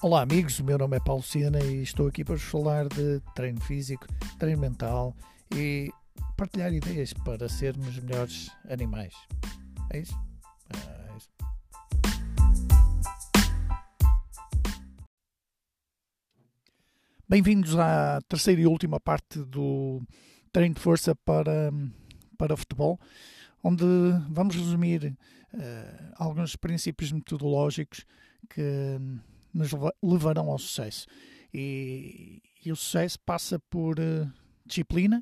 [0.00, 3.20] Olá amigos, o meu nome é Paulo Sena e estou aqui para vos falar de
[3.34, 4.06] treino físico,
[4.38, 5.12] treino mental
[5.52, 5.90] e
[6.36, 9.12] partilhar ideias para sermos melhores animais.
[9.90, 10.14] É isso?
[10.72, 11.28] É isso.
[17.28, 20.00] Bem-vindos à terceira e última parte do
[20.52, 21.72] treino de força para,
[22.38, 23.00] para futebol,
[23.64, 23.84] onde
[24.30, 25.18] vamos resumir
[25.52, 28.06] uh, alguns princípios metodológicos
[28.48, 28.96] que
[29.58, 29.70] nos
[30.02, 31.06] levarão ao sucesso.
[31.52, 34.30] E, e o sucesso passa por uh,
[34.64, 35.20] disciplina.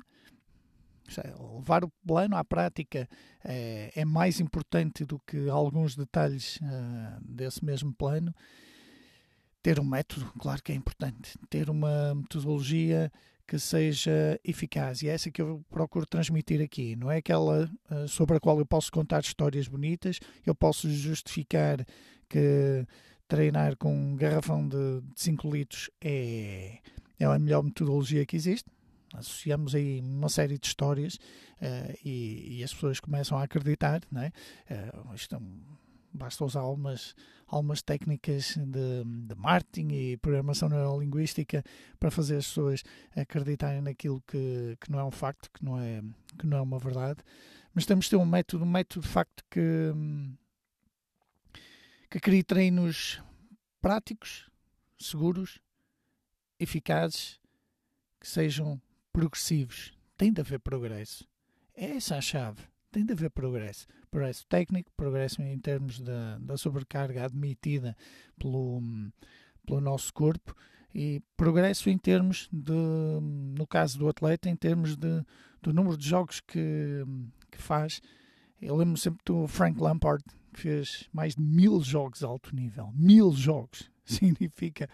[1.55, 3.07] Levar o plano à prática
[3.43, 8.33] é, é, mais importante do que alguns detalhes uh, desse mesmo plano.
[9.63, 11.33] Ter um método, claro que é importante.
[11.49, 13.11] Ter uma metodologia
[13.47, 15.01] que seja eficaz.
[15.01, 16.97] E é essa que eu procuro transmitir aqui.
[16.97, 21.85] Não é aquela uh, sobre a qual eu posso contar histórias bonitas, eu posso justificar
[22.29, 22.85] que
[23.27, 26.79] treinar com um garrafão de 5 litros é,
[27.19, 28.69] é a melhor metodologia que existe.
[29.13, 34.01] Associamos aí uma série de histórias uh, e, e, as pessoas começam a acreditar.
[34.11, 34.31] Não é?
[34.69, 35.39] Uh, isto é
[36.17, 41.63] basta usar algumas, algumas técnicas de, de marketing e programação neurolinguística
[41.99, 42.83] para fazer as pessoas
[43.15, 46.01] acreditarem naquilo que, que não é um facto, que não é,
[46.37, 47.19] que não é uma verdade.
[47.73, 49.93] Mas temos de ter um método, um método de facto que.
[52.09, 53.21] Que crie treinos
[53.81, 54.49] práticos,
[54.97, 55.59] seguros,
[56.59, 57.39] eficazes,
[58.19, 59.93] que sejam progressivos.
[60.15, 61.27] Tem de haver progresso.
[61.75, 62.61] É essa a chave.
[62.91, 63.85] Tem de haver progresso.
[64.09, 67.95] Progresso técnico, progresso em termos da, da sobrecarga admitida
[68.39, 68.81] pelo,
[69.65, 70.55] pelo nosso corpo
[70.95, 72.71] e progresso em termos de,
[73.21, 75.23] no caso do atleta, em termos de,
[75.61, 77.03] do número de jogos que,
[77.51, 78.01] que faz.
[78.61, 80.23] Eu lembro sempre do Frank Lampard,
[80.57, 82.91] fez mais de mil jogos de alto nível.
[82.93, 84.89] Mil jogos significa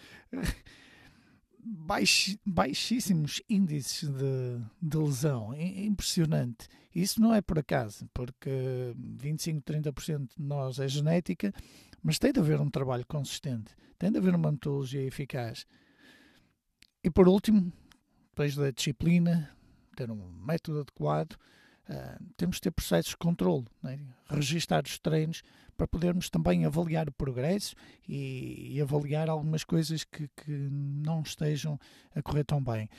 [1.64, 5.54] baix, baixíssimos índices de, de lesão.
[5.54, 6.67] É impressionante.
[6.93, 11.54] Isso não é por acaso, porque 25, 30% de nós é genética,
[12.02, 15.66] mas tem de haver um trabalho consistente, tem de haver uma metodologia eficaz.
[17.04, 17.71] E por último,
[18.30, 19.49] depois da disciplina,
[19.95, 21.37] ter um método adequado,
[21.83, 23.99] Uh, temos de ter processos de controle, né?
[24.30, 25.43] registar os treinos
[25.76, 27.76] para podermos também avaliar o progresso
[28.08, 31.80] e, e avaliar algumas coisas que, que, não estejam
[32.16, 32.89] a correr tão bem.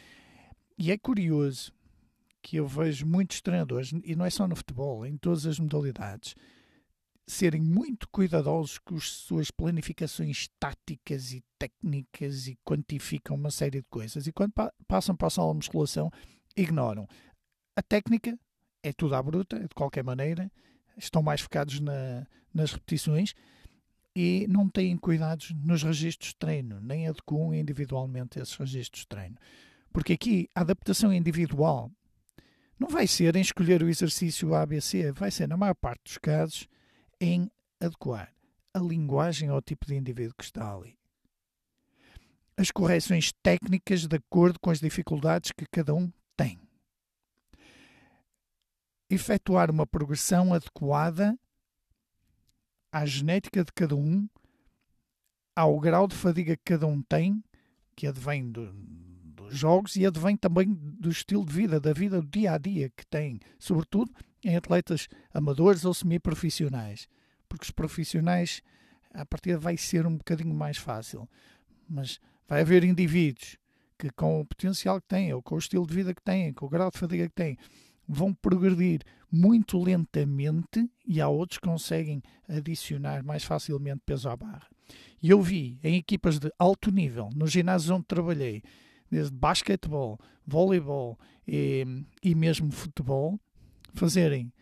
[0.79, 1.73] E é curioso
[2.43, 6.35] que eu vejo muitos treinadores, e não é só no futebol, em todas as modalidades,
[7.27, 13.87] serem muito cuidadosos com as suas planificações táticas e técnicas e quantificam uma série de
[13.89, 14.27] coisas.
[14.27, 16.11] E quando pa passam para a sala de musculação,
[16.55, 17.09] ignoram
[17.77, 18.39] a técnica,
[18.83, 20.51] é tudo à bruta, de qualquer maneira,
[20.97, 23.35] estão mais focados na, nas repetições
[24.17, 29.37] e não têm cuidados nos registros de treino, nem adequam individualmente esses registros de treino.
[29.93, 31.91] Porque aqui a adaptação individual
[32.79, 36.69] não vai ser em escolher o exercício ABC, vai ser, na maior parte dos casos,
[37.21, 37.51] em
[37.81, 38.33] adequar
[38.73, 40.97] a linguagem ao tipo de indivíduo que está ali.
[42.57, 46.61] As correções técnicas de acordo com as dificuldades que cada um tem
[49.15, 51.39] efetuar uma progressão adequada
[52.95, 54.29] à genética de cada um,
[55.57, 57.43] ao grau de fadiga que cada um tem,
[57.97, 62.29] que advém do, dos jogos e advém também do estilo de vida, da vida do
[62.29, 64.13] dia a dia que tem, sobretudo
[64.45, 67.09] em atletas amadores ou semi-profissionais,
[67.49, 68.63] porque os profissionais
[69.13, 71.29] a partir vai ser um bocadinho mais fácil,
[71.89, 73.57] mas vai haver indivíduos
[73.99, 76.67] que com o potencial que têm, ou com o estilo de vida que têm, com
[76.67, 77.59] o grau de fadiga que têm,
[78.07, 79.01] vão progredir
[79.31, 84.69] muito lentamente e há outros que conseguem adicionar mais facilmente peso à barra.
[85.23, 88.63] E eu vi em equipas de alto nível, nos ginásios onde trabalhei,
[89.11, 91.85] desde basquetebol, voleibol e,
[92.23, 93.41] e mesmo futebol,
[93.95, 94.53] fazerem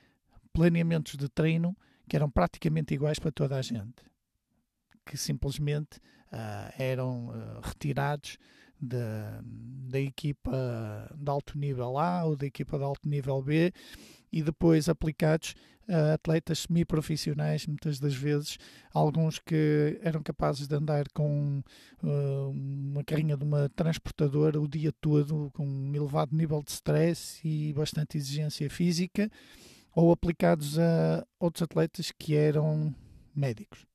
[0.53, 1.77] planeamentos de treino
[2.09, 4.03] que eram praticamente iguais para toda a gente,
[5.05, 5.99] que simplesmente
[6.33, 8.37] uh, eram uh, retirados
[8.83, 9.41] da,
[9.89, 13.73] da equipa de alto nível A ou da equipa de alto nível B
[14.33, 15.55] e depois aplicados
[15.89, 18.57] a atletas semi-profissionais, muitas das vezes,
[18.95, 21.63] alguns que eram capazes de andar com
[22.03, 27.41] uh, uma carrinha de uma transportadora o dia todo, com um elevado nível de stress
[27.45, 29.31] e bastante exigência física,
[29.95, 32.95] ou aplicados a outros atletas que eram
[33.35, 33.92] médicos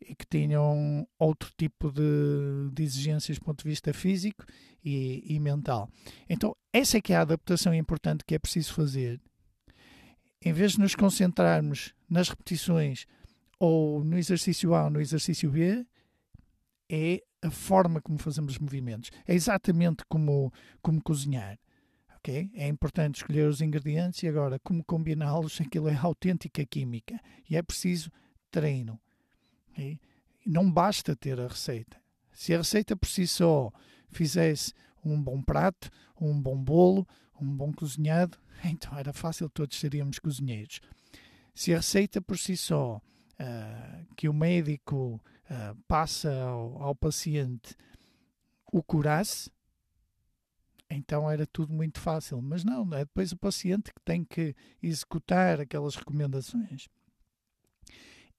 [0.00, 4.44] e que tinham outro tipo de, de exigências do ponto de vista físico
[4.84, 5.90] e, e, mental.
[6.28, 9.20] Então, essa é que é a adaptação importante que é preciso fazer.
[10.42, 13.06] Em vez de nos concentrarmos nas repetições
[13.58, 15.86] ou no exercício A ou no exercício B,
[16.88, 19.10] é a forma como fazemos os movimentos.
[19.26, 20.52] É exatamente como,
[20.82, 21.58] como cozinhar.
[22.18, 22.50] Okay?
[22.54, 27.62] É importante escolher os ingredientes e agora como combiná-los, aquilo é autêntica química e é
[27.62, 28.10] preciso
[28.50, 29.00] treino.
[29.70, 29.98] Okay?
[30.46, 32.00] Não basta ter a receita.
[32.32, 33.72] Se a receita por si só
[34.10, 34.72] fizesse
[35.04, 35.90] um bom prato,
[36.20, 37.06] um bom bolo,
[37.40, 40.80] um bom cozinhado, então era fácil, todos seríamos cozinheiros.
[41.54, 45.20] Se a receita por si só, uh, que o médico
[45.50, 47.76] uh, passa ao, ao paciente,
[48.72, 49.50] o curasse,
[50.88, 52.40] então era tudo muito fácil.
[52.42, 56.88] Mas não, é depois o paciente que tem que executar aquelas recomendações.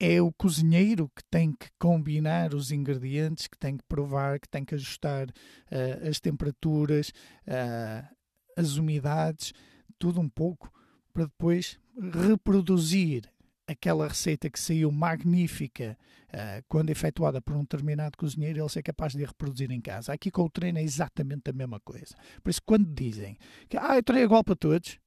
[0.03, 4.65] É o cozinheiro que tem que combinar os ingredientes, que tem que provar, que tem
[4.65, 7.09] que ajustar uh, as temperaturas,
[7.47, 8.15] uh,
[8.57, 9.53] as umidades,
[9.99, 10.73] tudo um pouco,
[11.13, 11.79] para depois
[12.27, 13.31] reproduzir
[13.67, 15.95] aquela receita que saiu magnífica
[16.29, 20.11] uh, quando efetuada por um determinado cozinheiro, ele ser capaz de a reproduzir em casa.
[20.11, 22.15] Aqui com o treino é exatamente a mesma coisa.
[22.43, 23.37] Por isso, quando dizem
[23.69, 24.99] que ah, eu treino igual para todos,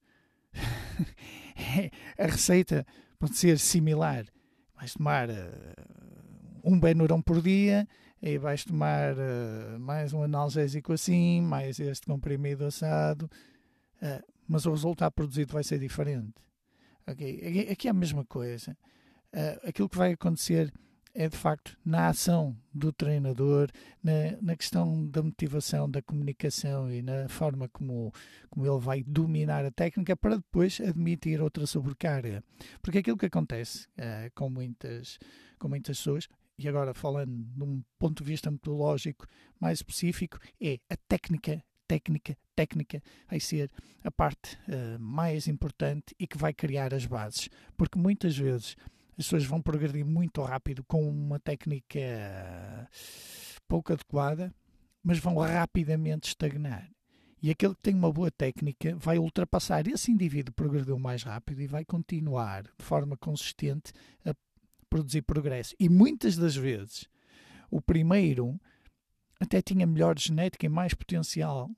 [2.16, 2.86] a receita
[3.18, 4.24] pode ser similar.
[4.76, 5.34] Vais tomar uh,
[6.64, 7.86] um Benuron por dia
[8.20, 13.30] e vais tomar uh, mais um analgésico assim, mais este comprimido assado,
[14.46, 16.34] mas o resultado produzido vai ser diferente.
[17.06, 17.68] Okay?
[17.70, 18.76] Aqui é a mesma coisa.
[19.66, 20.70] Aquilo que vai acontecer
[21.14, 23.70] é de facto na ação do treinador,
[24.02, 28.12] na, na questão da motivação, da comunicação e na forma como,
[28.50, 32.42] como ele vai dominar a técnica para depois admitir outra sobrecarga.
[32.82, 35.18] Porque aquilo que acontece uh, com, muitas,
[35.58, 36.28] com muitas pessoas,
[36.58, 39.26] e agora falando de um ponto de vista metodológico
[39.60, 43.70] mais específico, é a técnica técnica, técnica vai ser
[44.02, 47.48] a parte uh, mais importante e que vai criar as bases.
[47.76, 48.76] Porque muitas vezes
[49.16, 52.00] as pessoas vão progredir muito rápido com uma técnica
[53.68, 54.54] pouco adequada,
[55.02, 56.90] mas vão rapidamente estagnar.
[57.40, 61.66] E aquele que tem uma boa técnica vai ultrapassar esse indivíduo progrediu mais rápido e
[61.66, 63.92] vai continuar de forma consistente
[64.24, 64.34] a
[64.88, 65.74] produzir progresso.
[65.78, 67.06] E muitas das vezes
[67.70, 68.58] o primeiro
[69.38, 71.70] até tinha melhor genética e mais potencial,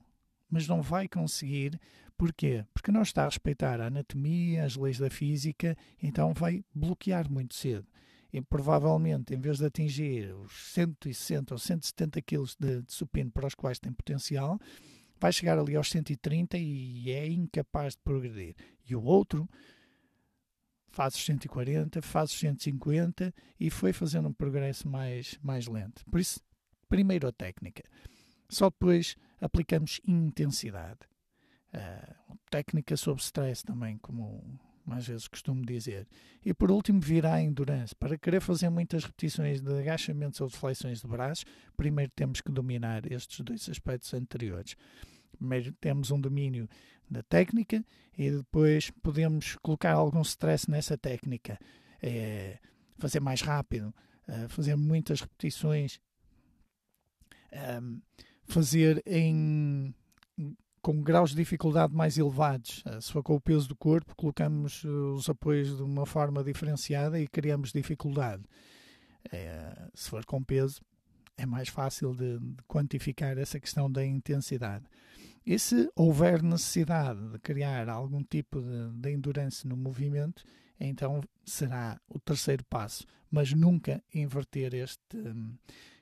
[0.49, 1.79] mas não vai conseguir.
[2.17, 2.65] Porquê?
[2.73, 7.53] Porque não está a respeitar a anatomia, as leis da física, então vai bloquear muito
[7.53, 7.85] cedo.
[8.33, 13.47] E provavelmente, em vez de atingir os 160 ou 170 kg de, de supino para
[13.47, 14.59] os quais tem potencial,
[15.19, 18.55] vai chegar ali aos 130 e é incapaz de progredir.
[18.87, 19.47] E o outro
[20.89, 26.03] faz os 140, faz os 150 e foi fazendo um progresso mais, mais lento.
[26.09, 26.41] Por isso,
[26.89, 27.83] Primeiro a técnica.
[28.49, 30.99] Só depois aplicamos intensidade.
[31.77, 36.07] Uh, técnica sob stress também, como mais vezes costumo dizer.
[36.45, 37.93] E por último virá a endurance.
[37.93, 41.45] Para querer fazer muitas repetições de agachamentos ou de flexões de braços,
[41.75, 44.75] primeiro temos que dominar estes dois aspectos anteriores.
[45.37, 46.69] Primeiro temos um domínio
[47.09, 47.83] da técnica
[48.17, 51.59] e depois podemos colocar algum stress nessa técnica.
[52.01, 52.57] É,
[52.97, 53.93] fazer mais rápido,
[54.27, 55.99] uh, fazer muitas repetições
[57.81, 58.01] um,
[58.45, 59.93] fazer em
[60.87, 62.81] com graus de dificuldade mais elevados.
[62.85, 66.41] Ah, se for com o peso do corpo, colocamos uh, os apoios de uma forma
[66.41, 68.41] diferenciada e criamos dificuldade.
[69.29, 70.79] É, se for com peso,
[71.35, 72.39] é mais fácil de,
[72.69, 74.85] quantificar essa questão da intensidade.
[75.45, 80.41] E se houver necessidade de criar algum tipo de, de endurance no movimento,
[80.79, 85.17] então será o terceiro passo, mas nunca inverter este,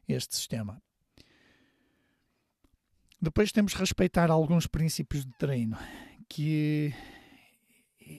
[0.08, 0.80] este sistema.
[3.26, 5.76] Depois temos que respeitar alguns princípios de treino,
[6.30, 6.94] que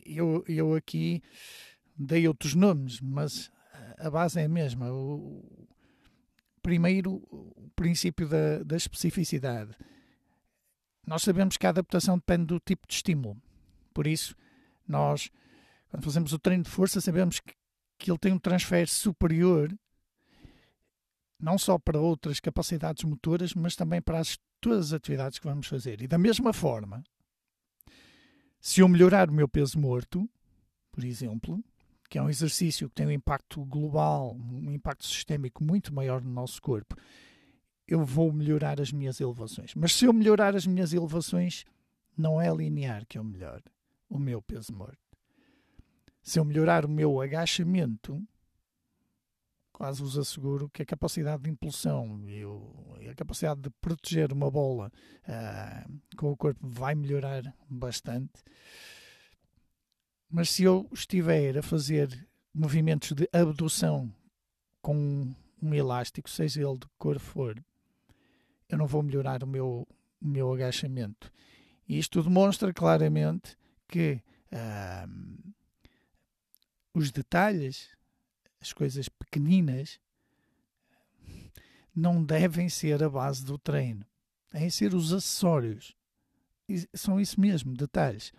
[0.05, 1.23] eu, eu aqui
[1.97, 3.49] dei outros nomes, mas
[3.99, 4.93] a base é a mesma.
[4.93, 5.69] O,
[6.61, 9.77] primeiro, o princípio da, da especificidade.
[11.07, 13.41] Nós sabemos que a adaptação depende do tipo de estímulo.
[13.95, 14.35] Por isso,
[14.89, 15.31] nós,
[15.89, 17.55] quando fazemos o treino de força, sabemos que,
[17.97, 19.73] que ele tem um transfer superior
[21.41, 24.37] não só para outras capacidades motoras, mas também para as
[24.67, 26.03] todas as atividades que vamos fazer.
[26.03, 27.05] E da mesma forma,
[28.61, 30.29] se eu melhorar o meu peso morto,
[30.91, 31.63] por exemplo,
[32.11, 36.33] que é um exercício que tem um impacto global, um impacto sistémico muito maior no
[36.33, 36.97] nosso corpo,
[37.87, 39.73] eu vou melhorar as minhas elevações.
[39.77, 41.65] Mas se eu melhorar as minhas elevações,
[42.19, 43.63] não é linear que eu melhore
[44.09, 44.99] o meu peso morto.
[46.23, 48.21] Se eu melhorar o meu agachamento,
[49.77, 54.33] quase vos asseguro que a capacidade de impulsão e, o, e a capacidade de proteger
[54.33, 54.91] uma bola
[55.29, 58.43] uh, com o corpo vai melhorar bastante.
[60.31, 64.11] Mas se eu estiver a fazer movimentos de abdução
[64.81, 65.31] com
[65.61, 67.63] um elástico, seja ele de cor for,
[68.71, 69.87] eu não vou melhorar o meu,
[70.23, 71.31] o meu agachamento.
[71.87, 75.53] E isto demonstra claramente que uh,
[76.95, 77.91] os detalhes,
[78.61, 80.01] as coisas pequeninas,
[81.95, 84.05] não devem ser a base do treino.
[84.53, 85.95] Devem ser os acessórios.
[86.69, 88.33] E são isso mesmo, detalhes.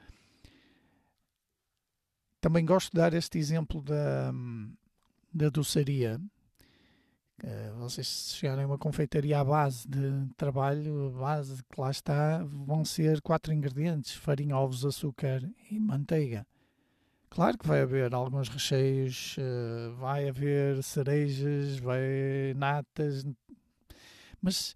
[2.40, 4.32] Também gosto de dar este exemplo da,
[5.34, 6.22] da doçaria.
[7.78, 12.84] Vocês chegarem a uma confeitaria à base de trabalho, a base que lá está, vão
[12.84, 16.46] ser quatro ingredientes: farinha, ovos, açúcar e manteiga.
[17.30, 23.26] Claro que vai haver alguns recheios, eh, vai haver cerejas, vai natas,
[24.42, 24.76] mas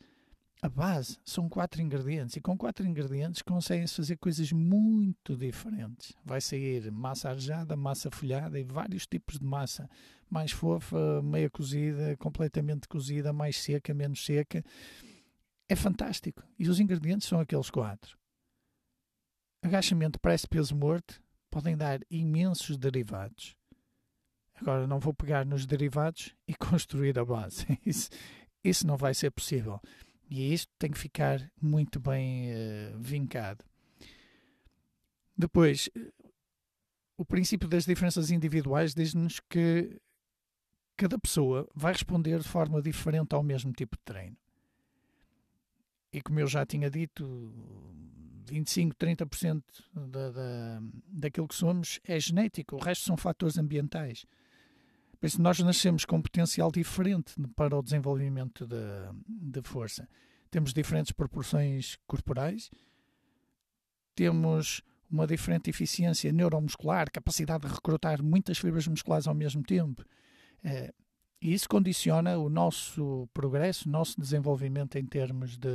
[0.61, 6.13] a base são quatro ingredientes e com quatro ingredientes conseguem-se fazer coisas muito diferentes.
[6.23, 9.89] Vai sair massa arejada, massa folhada e vários tipos de massa.
[10.29, 14.63] Mais fofa, meia cozida, completamente cozida, mais seca, menos seca.
[15.67, 16.43] É fantástico.
[16.59, 18.15] E os ingredientes são aqueles quatro.
[19.63, 21.20] Agachamento parece peso morto,
[21.51, 23.55] podem dar imensos derivados.
[24.55, 27.65] Agora não vou pegar nos derivados e construir a base.
[27.85, 28.09] Isso,
[28.63, 29.79] isso não vai ser possível.
[30.29, 33.65] E isto tem que ficar muito bem uh, vincado.
[35.37, 35.89] Depois,
[37.17, 39.99] o princípio das diferenças individuais diz-nos que
[40.95, 44.37] cada pessoa vai responder de forma diferente ao mesmo tipo de treino.
[46.13, 47.53] E como eu já tinha dito,
[48.51, 54.25] 25, 30% da, da, daquilo que somos é genético, o resto são fatores ambientais.
[55.19, 58.75] Por isso, nós nascemos com um potencial diferente para o desenvolvimento de,
[59.27, 60.07] de força.
[60.49, 62.69] Temos diferentes proporções corporais,
[64.13, 70.03] temos uma diferente eficiência neuromuscular, capacidade de recrutar muitas fibras musculares ao mesmo tempo.
[70.63, 70.93] É,
[71.41, 75.69] e isso condiciona o nosso progresso, o nosso desenvolvimento em termos de,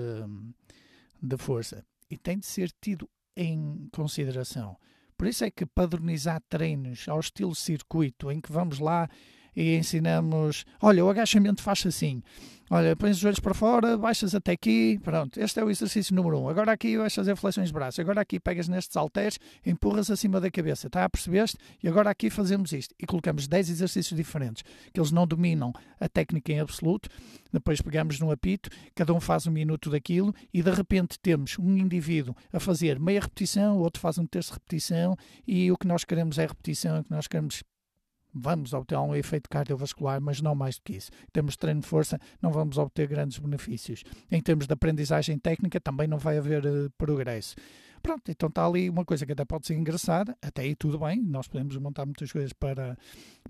[1.22, 1.84] de força.
[2.10, 4.76] E tem de ser tido em consideração.
[5.16, 9.08] Por isso é que padronizar treinos ao estilo circuito, em que vamos lá
[9.56, 12.22] e ensinamos: olha, o agachamento faz assim.
[12.68, 15.38] Olha, pões os joelhos para fora, baixas até aqui, pronto.
[15.38, 16.48] Este é o exercício número um.
[16.48, 18.00] Agora aqui vais fazer flexões de braço.
[18.00, 20.88] Agora aqui pegas nestes halteres, empurras acima da cabeça.
[20.88, 21.56] Está a percebeste?
[21.80, 22.92] E agora aqui fazemos isto.
[22.98, 27.08] E colocamos 10 exercícios diferentes, que eles não dominam a técnica em absoluto.
[27.52, 31.76] Depois pegamos no apito, cada um faz um minuto daquilo e de repente temos um
[31.76, 36.02] indivíduo a fazer meia repetição, outro faz um terço de repetição e o que nós
[36.02, 37.62] queremos é repetição, o que nós queremos
[38.38, 41.10] vamos obter um efeito cardiovascular, mas não mais do que isso.
[41.24, 44.04] Em termos de treino de força, não vamos obter grandes benefícios.
[44.30, 47.56] Em termos de aprendizagem técnica, também não vai haver uh, progresso.
[48.02, 51.20] Pronto, então está ali uma coisa que até pode ser engraçada, até aí tudo bem,
[51.22, 52.96] nós podemos montar muitas coisas para,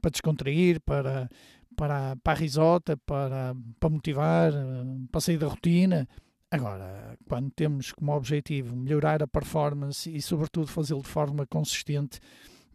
[0.00, 1.28] para descontrair, para,
[1.76, 6.09] para, para a risota, para, para motivar, uh, para sair da rotina.
[6.49, 12.21] Agora, quando temos como objetivo melhorar a performance e, sobretudo, fazê-lo de forma consistente,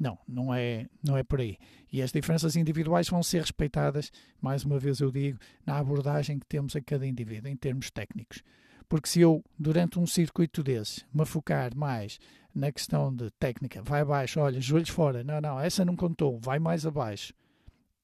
[0.01, 1.59] não, não é, não é por aí.
[1.93, 6.45] E as diferenças individuais vão ser respeitadas, mais uma vez eu digo, na abordagem que
[6.47, 8.41] temos a cada indivíduo, em termos técnicos.
[8.89, 12.17] Porque se eu, durante um circuito desse, me focar mais
[12.53, 16.57] na questão de técnica, vai abaixo, olha, joelhos fora, não, não, essa não contou, vai
[16.57, 17.31] mais abaixo.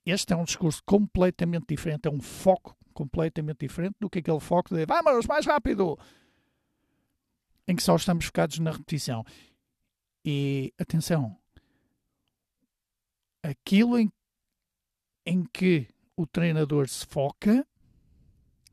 [0.05, 4.73] Este é um discurso completamente diferente, é um foco completamente diferente do que aquele foco
[4.75, 5.97] de vamos mais rápido,
[7.67, 9.25] em que só estamos focados na repetição.
[10.23, 11.35] E atenção,
[13.43, 14.11] aquilo em,
[15.25, 17.65] em que o treinador se foca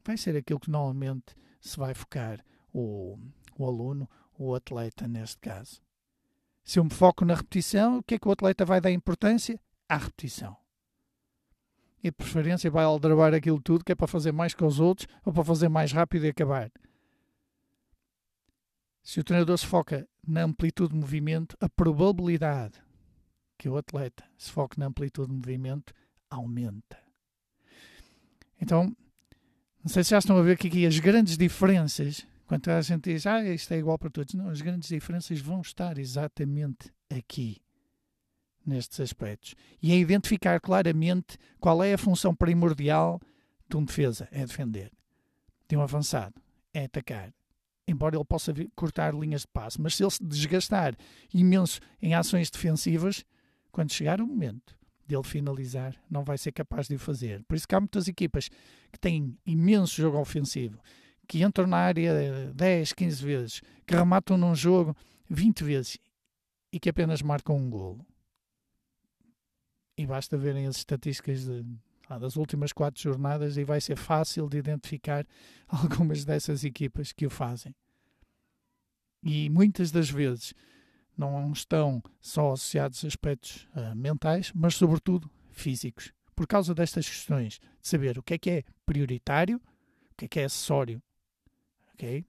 [0.04, 3.18] vai ser aquilo que normalmente se vai focar o,
[3.56, 5.80] o aluno, o atleta neste caso.
[6.62, 9.60] Se eu me foco na repetição, o que é que o atleta vai dar importância?
[9.88, 10.56] À repetição.
[12.02, 15.08] E de preferência vai aldrabar aquilo tudo que é para fazer mais que os outros
[15.24, 16.70] ou para fazer mais rápido e acabar.
[19.02, 22.83] Se o treinador se foca na amplitude de movimento, a probabilidade
[23.58, 25.92] que o atleta se foque na amplitude de movimento
[26.30, 26.98] aumenta.
[28.60, 28.94] Então,
[29.82, 33.12] não sei se já estão a ver que aqui as grandes diferenças, quando a gente
[33.12, 37.60] diz, ah, isto é igual para todos, não, as grandes diferenças vão estar exatamente aqui,
[38.64, 39.54] nestes aspectos.
[39.82, 43.20] E é identificar claramente qual é a função primordial
[43.68, 44.90] de um defesa, é defender.
[45.68, 46.40] De um avançado,
[46.72, 47.32] é atacar.
[47.86, 50.96] Embora ele possa cortar linhas de passe, mas se ele se desgastar
[51.32, 53.24] imenso em ações defensivas,
[53.74, 57.42] quando chegar o momento dele finalizar, não vai ser capaz de o fazer.
[57.42, 58.48] Por isso que há muitas equipas
[58.92, 60.78] que têm imenso jogo ofensivo,
[61.26, 64.96] que entram na área 10, 15 vezes, que rematam num jogo
[65.28, 65.98] 20 vezes
[66.72, 68.06] e que apenas marcam um golo.
[69.98, 71.64] E basta verem as estatísticas de
[72.20, 75.26] das últimas quatro jornadas e vai ser fácil de identificar
[75.66, 77.74] algumas dessas equipas que o fazem.
[79.20, 80.54] E muitas das vezes
[81.16, 86.12] não estão só associados a aspectos uh, mentais, mas sobretudo físicos.
[86.34, 89.56] Por causa destas questões de saber o que é que é prioritário,
[90.10, 91.02] o que é que é acessório.
[91.94, 92.24] Okay?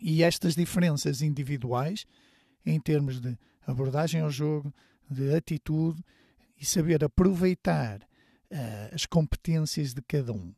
[0.00, 2.06] E estas diferenças individuais,
[2.64, 4.72] em termos de abordagem ao jogo,
[5.08, 6.02] de atitude
[6.56, 10.54] e saber aproveitar uh, as competências de cada um.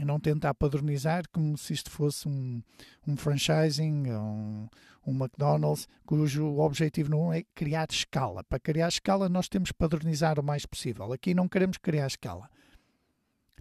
[0.00, 2.62] E não tentar padronizar como se isto fosse um,
[3.06, 4.66] um franchising, um,
[5.06, 8.42] um McDonald's, cujo objetivo não é criar escala.
[8.42, 11.12] Para criar escala, nós temos que padronizar o mais possível.
[11.12, 12.48] Aqui não queremos criar escala.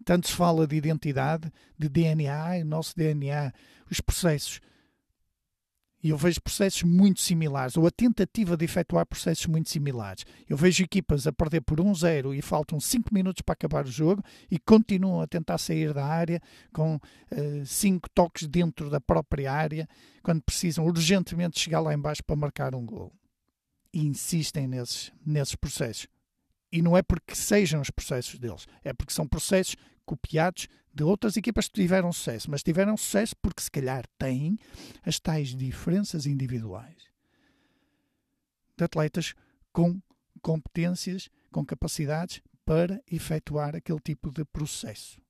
[0.06, 3.52] Tanto se fala de identidade, de DNA, o nosso DNA,
[3.92, 4.62] os processos
[6.02, 10.26] e eu vejo processos muito similares, ou a tentativa de efetuar processos muito similares.
[10.48, 14.24] Eu vejo equipas a perder por 1-0 e faltam 5 minutos para acabar o jogo
[14.50, 16.42] e continuam a tentar sair da área
[16.72, 17.00] com
[17.66, 19.88] 5 uh, toques dentro da própria área,
[20.24, 23.12] quando precisam urgentemente chegar lá embaixo para marcar um gol.
[23.94, 26.08] E insistem nesses, nesses processos.
[26.72, 29.76] E não é porque sejam os processos deles, é porque são processos
[30.10, 34.58] copiados de outras equipas que tiveram sucesso, mas tiveram sucesso porque se calhar têm
[35.06, 36.98] as tais diferenças individuais
[38.76, 39.36] de atletas
[39.72, 40.02] com
[40.42, 45.22] competências, com capacidades para efetuar aquele tipo de processo.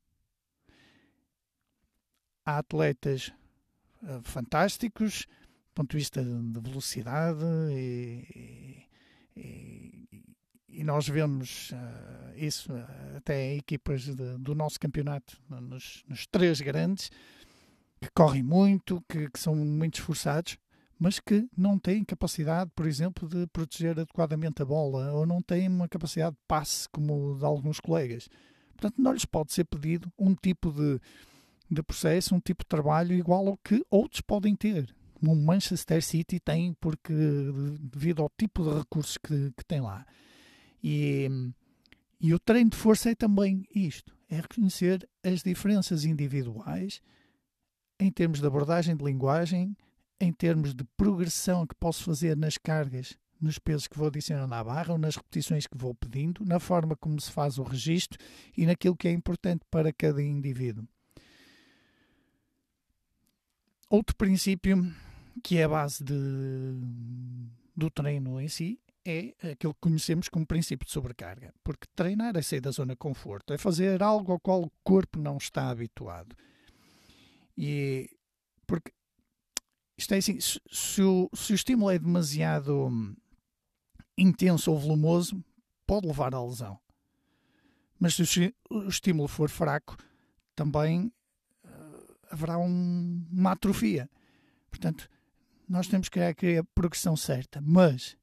[2.46, 3.34] Há atletas
[4.02, 8.88] uh, fantásticos, do ponto de vista de velocidade e,
[9.36, 9.79] e
[10.84, 16.62] nós vemos uh, isso uh, até em equipas de, do nosso campeonato, nos, nos, três
[16.62, 17.10] grandes,
[18.00, 20.58] que correm muito, que, que, são muito esforçados,
[20.98, 25.68] mas que não têm capacidade, por exemplo, de proteger adequadamente a bola, ou não têm
[25.68, 28.28] uma capacidade de passe como de alguns colegas.
[28.76, 31.00] Portanto, não lhes pode ser pedido um tipo de,
[31.70, 34.94] de processo, um tipo de trabalho igual ao que outros podem ter.
[35.22, 37.14] O Manchester City tem, porque
[37.82, 40.06] devido ao tipo de recursos que, que tem lá.
[40.84, 41.28] E,
[42.20, 47.02] e o treino de força é também isto: é reconhecer as diferenças individuais
[48.00, 49.76] em termos de abordagem de linguagem,
[50.20, 54.64] em termos de progressão que posso fazer nas cargas, nos pesos que vou adicionando à
[54.64, 58.18] barra ou nas repetições que vou pedindo, na forma como se faz o registro
[58.56, 60.88] e naquilo que é importante para cada indivíduo.
[63.90, 64.94] Outro princípio
[65.42, 66.14] que é a base de,
[67.76, 68.80] do treino em si
[69.42, 71.54] é aquilo que conhecemos como princípio de sobrecarga.
[71.64, 75.20] Porque treinar é sair da zona de conforto, é fazer algo ao qual o corpo
[75.20, 76.36] não está habituado.
[77.58, 78.10] E
[78.66, 78.92] porque
[79.98, 83.16] isto é assim, se, o, se o estímulo é demasiado hum,
[84.18, 85.44] intenso ou volumoso,
[85.86, 86.80] pode levar à lesão.
[88.00, 89.98] Mas se o, estímulo for fraco,
[90.56, 91.12] também
[91.66, 94.10] uh, haverá um, uma atrofia.
[94.70, 95.10] Portanto,
[95.68, 98.16] nós temos que criar a progressão certa, mas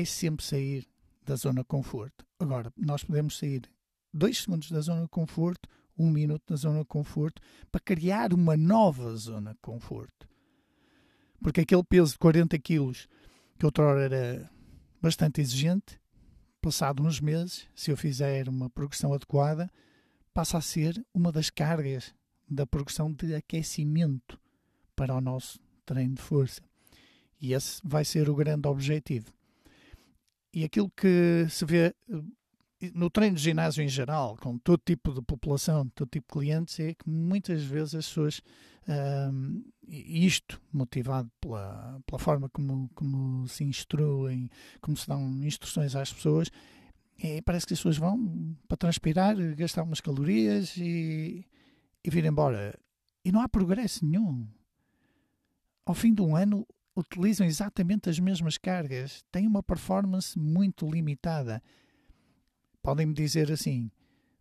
[0.00, 0.86] é sempre sair
[1.24, 2.24] da zona de conforto.
[2.38, 3.62] Agora, nós podemos sair
[4.12, 8.56] dois segundos da zona de conforto, um minuto da zona de conforto, para criar uma
[8.56, 10.28] nova zona de conforto.
[11.40, 13.08] Porque aquele peso de 40 quilos,
[13.58, 14.50] que outrora era
[15.00, 16.00] bastante exigente,
[16.60, 19.70] passado uns meses, se eu fizer uma progressão adequada,
[20.32, 22.14] passa a ser uma das cargas
[22.48, 24.40] da progressão de aquecimento
[24.96, 26.60] para o nosso treino de força.
[27.40, 29.32] E esse vai ser o grande objetivo.
[30.52, 32.22] E aquilo que se vê eh,
[32.94, 36.78] no treino de ginásio em geral, com todo tipo de população, todo tipo de clientes,
[36.80, 38.40] é que muitas vezes as pessoas,
[39.32, 44.48] um, isto motivado pela, pela forma como, como se instruem,
[44.80, 46.50] como se dão instruções às pessoas,
[47.20, 51.44] é, parece que as pessoas vão para transpirar, gastar umas calorias e,
[52.04, 52.78] e vir embora.
[53.24, 54.46] E não há progresso nenhum.
[55.84, 56.66] Ao fim de um ano,
[56.98, 61.62] utilizam exatamente as mesmas cargas, têm uma performance muito limitada.
[62.82, 63.90] Podem-me dizer assim,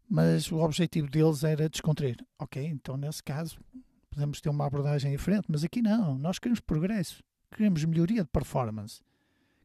[0.09, 2.17] mas o objetivo deles era descontrair.
[2.39, 3.59] Ok, então nesse caso
[4.09, 9.01] podemos ter uma abordagem diferente, mas aqui não, nós queremos progresso, queremos melhoria de performance,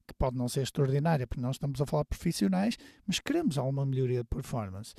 [0.07, 2.77] que pode não ser extraordinária, porque nós estamos a falar profissionais,
[3.07, 4.95] mas queremos alguma melhoria de performance.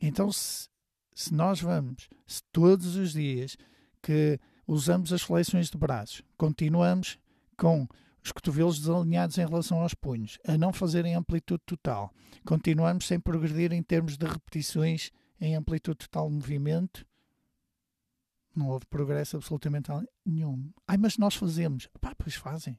[0.00, 0.68] Então, se,
[1.12, 3.56] se nós vamos, se todos os dias
[4.00, 4.38] que
[4.70, 7.18] usamos as flexões de braços, continuamos
[7.56, 7.88] com
[8.22, 12.12] os cotovelos desalinhados em relação aos punhos, a não fazerem amplitude total.
[12.44, 17.04] Continuamos sem progredir em termos de repetições em amplitude total de movimento.
[18.54, 19.90] Não houve progresso absolutamente
[20.24, 20.70] nenhum.
[20.86, 21.88] Ai, mas nós fazemos.
[22.00, 22.78] Pá, pois fazem.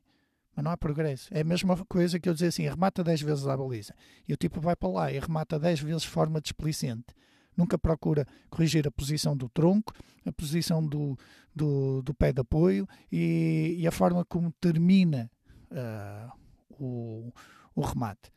[0.55, 1.27] mas não há progresso.
[1.33, 3.93] É a mesma coisa que eu dizer assim, remata 10 vezes a baliza.
[4.27, 7.13] E o tipo vai para lá e remata 10 vezes de forma displicente.
[7.55, 9.93] Nunca procura corrigir a posição do tronco,
[10.25, 11.17] a posição do,
[11.53, 15.29] do, do pé de apoio e, e, a forma como termina
[15.71, 16.31] uh,
[16.69, 17.33] o,
[17.75, 18.31] o remate.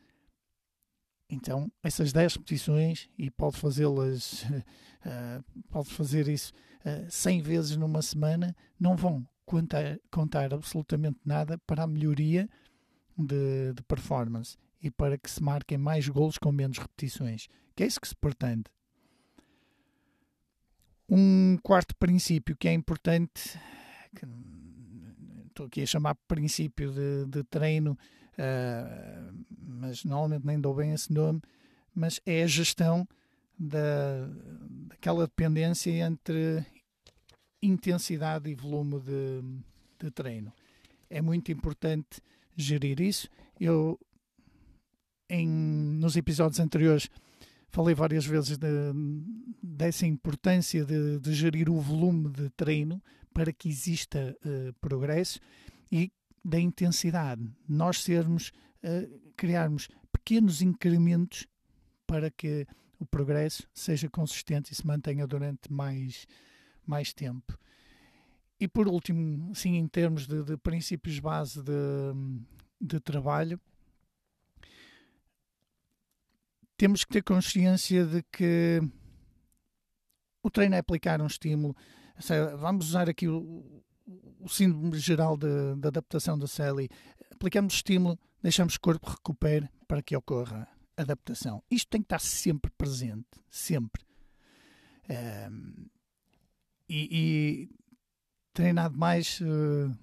[1.29, 6.53] Então, essas 10 repetições, e pode fazê-las, uh, pode fazer isso
[6.85, 12.49] uh, 100 vezes numa semana, não vão contar, contar absolutamente nada para a melhoria
[13.17, 17.87] de, de, performance e para que se marquem mais golos com menos repetições, que é
[17.87, 18.65] isso que se pretende.
[21.07, 23.59] Um quarto princípio que é importante,
[24.15, 24.25] que
[25.47, 27.97] estou aqui a chamar princípio de, de treino,
[28.33, 31.41] uh, mas normalmente nem dou bem esse nome,
[31.93, 33.07] mas é a gestão
[33.57, 34.27] da,
[34.89, 36.65] daquela dependência entre
[37.61, 39.41] intensidade e volume de,
[39.99, 40.51] de treino.
[41.09, 42.21] É muito importante
[42.55, 43.29] gerir isso.
[43.59, 43.99] Eu,
[45.29, 47.09] em, nos episódios anteriores,
[47.75, 48.67] falei várias vezes de,
[49.61, 55.41] dessa importância de, de, gerir o volume de treino para que exista uh, progresso
[55.91, 56.09] e
[56.43, 57.45] da intensidade.
[57.67, 61.45] Nós sermos, uh, criarmos pequenos incrementos
[62.07, 62.65] para que
[62.97, 66.25] o progresso seja consistente e se mantenha durante mais,
[66.87, 67.59] mais tempo.
[68.57, 71.73] E por último, sim, em termos de, de princípios base de,
[72.79, 73.59] de trabalho,
[76.77, 78.81] temos que ter consciência de que
[80.43, 81.75] o treino é aplicar um estímulo.
[82.57, 83.83] Vamos usar aqui o,
[84.39, 86.89] o síndrome geral de adaptação da Sally.
[87.31, 91.63] Aplicamos estímulo, deixamos que o corpo recupere para que ocorra adaptação.
[91.69, 94.03] Isto tem que estar sempre presente, sempre.
[95.09, 95.87] Um,
[96.87, 97.69] e, e
[98.53, 99.97] treinar demais uh,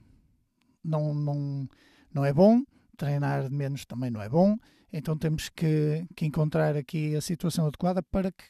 [0.85, 1.69] não, não,
[2.13, 2.63] não é bom,
[2.97, 4.57] treinar menos também não é bom,
[4.93, 8.45] então temos que, que encontrar aqui a situação adequada para que,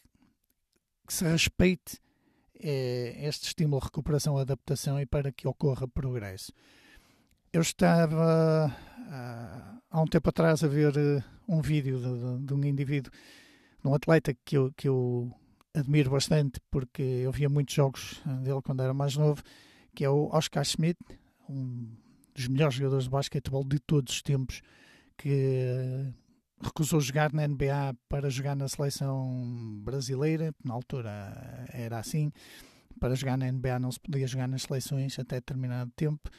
[1.07, 1.99] que se respeite
[2.59, 6.53] eh, este estímulo de recuperação adaptação e para que ocorra progresso.
[7.53, 12.55] Eu estava uh, há um tempo atrás a ver uh, um vídeo de, de, de,
[12.55, 13.13] um indivíduo,
[13.81, 15.31] de um atleta que eu, que eu
[15.75, 19.43] admiro bastante porque eu via muitos jogos dele quando era mais novo,
[19.95, 20.99] que é o Oscar Schmidt,
[21.49, 21.95] um
[22.35, 24.63] dos melhores jogadores de basquetebol de todos os tempos,
[25.17, 26.13] que
[26.63, 32.33] recusou jogar na NBA para jogar na seleção brasileira, na altura era assim,
[32.99, 36.31] para jogar na NBA não se podia jogar nas seleções até determinado tempo,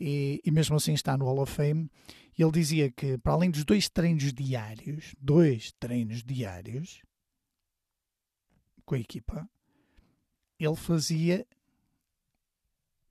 [0.00, 1.90] e, e mesmo assim está no Hall of Fame.
[2.38, 7.02] E ele dizia que, para além dos dois treinos diários, dois treinos diários
[8.84, 9.48] com a equipa,
[10.58, 11.46] ele fazia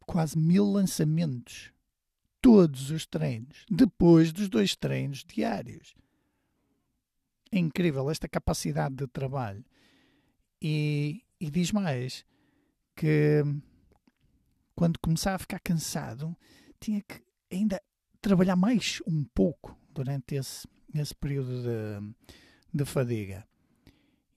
[0.05, 1.71] quase mil lançamentos
[2.47, 5.93] todos os treinos, depois dos dois treinos diários.
[7.51, 9.65] É incrível esta capacidade de trabalho.
[10.61, 12.23] E, e diz mais
[12.95, 13.43] que
[14.73, 16.33] quando começava a ficar cansado,
[16.79, 17.81] tinha que ainda
[18.21, 22.15] trabalhar mais um pouco durante esse, esse período de,
[22.73, 23.45] de fadiga.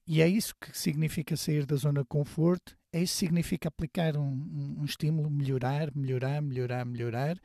[0.05, 4.16] E é isso que significa sair da zona de conforto, é isso que significa aplicar
[4.16, 7.40] um, um, um estímulo, melhorar, melhorar, melhorar, melhorar.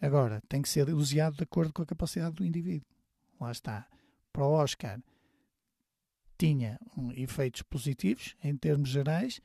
[0.00, 2.88] Agora, tem que ser usado de acordo com a capacidade do indivíduo.
[3.40, 3.86] Lá está.
[4.32, 5.00] Para o Oscar,
[6.38, 9.40] tinha um, efeitos positivos em termos gerais,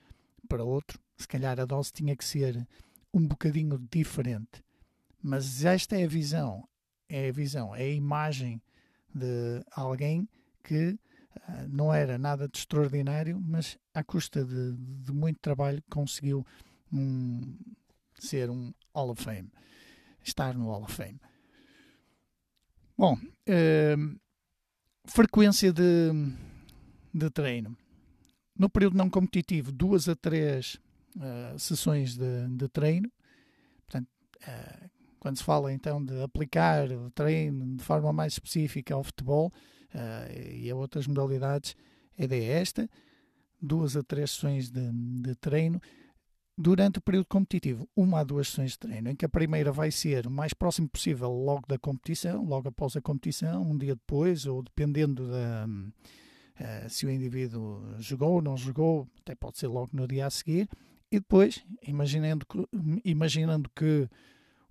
[0.48, 2.66] para outro, se calhar a dose tinha que ser
[3.14, 4.64] um bocadinho diferente.
[5.22, 6.68] Mas esta é a visão,
[7.10, 8.62] é a visão, é a imagem
[9.14, 10.30] de alguém
[10.64, 16.46] que uh, não era nada de extraordinário, mas à custa de, de muito trabalho conseguiu
[16.92, 17.58] um,
[18.20, 19.52] ser um Hall of Fame,
[20.26, 21.20] estar no Hall of Fame.
[22.98, 24.20] Bom, uh,
[25.06, 26.12] frequência de,
[27.14, 27.78] de treino.
[28.58, 30.80] No período não competitivo, duas a três
[31.18, 33.12] uh, sessões de, de, treino.
[33.86, 34.08] Portanto,
[34.48, 39.52] uh, quando se fala então de aplicar o treino de forma mais específica ao futebol
[39.94, 41.76] uh, e a outras modalidades,
[42.18, 42.90] a ideia é esta:
[43.62, 44.90] duas a três sessões de,
[45.22, 45.82] de treino
[46.58, 49.92] durante o período competitivo, uma a duas sessões de treino, em que a primeira vai
[49.92, 54.46] ser o mais próximo possível logo da competição, logo após a competição, um dia depois,
[54.46, 55.68] ou dependendo da.
[55.68, 60.30] Uh, se o indivíduo jogou ou não jogou, até pode ser logo no dia a
[60.30, 60.70] seguir,
[61.12, 62.66] e depois, imaginando que,
[63.04, 64.08] imaginando que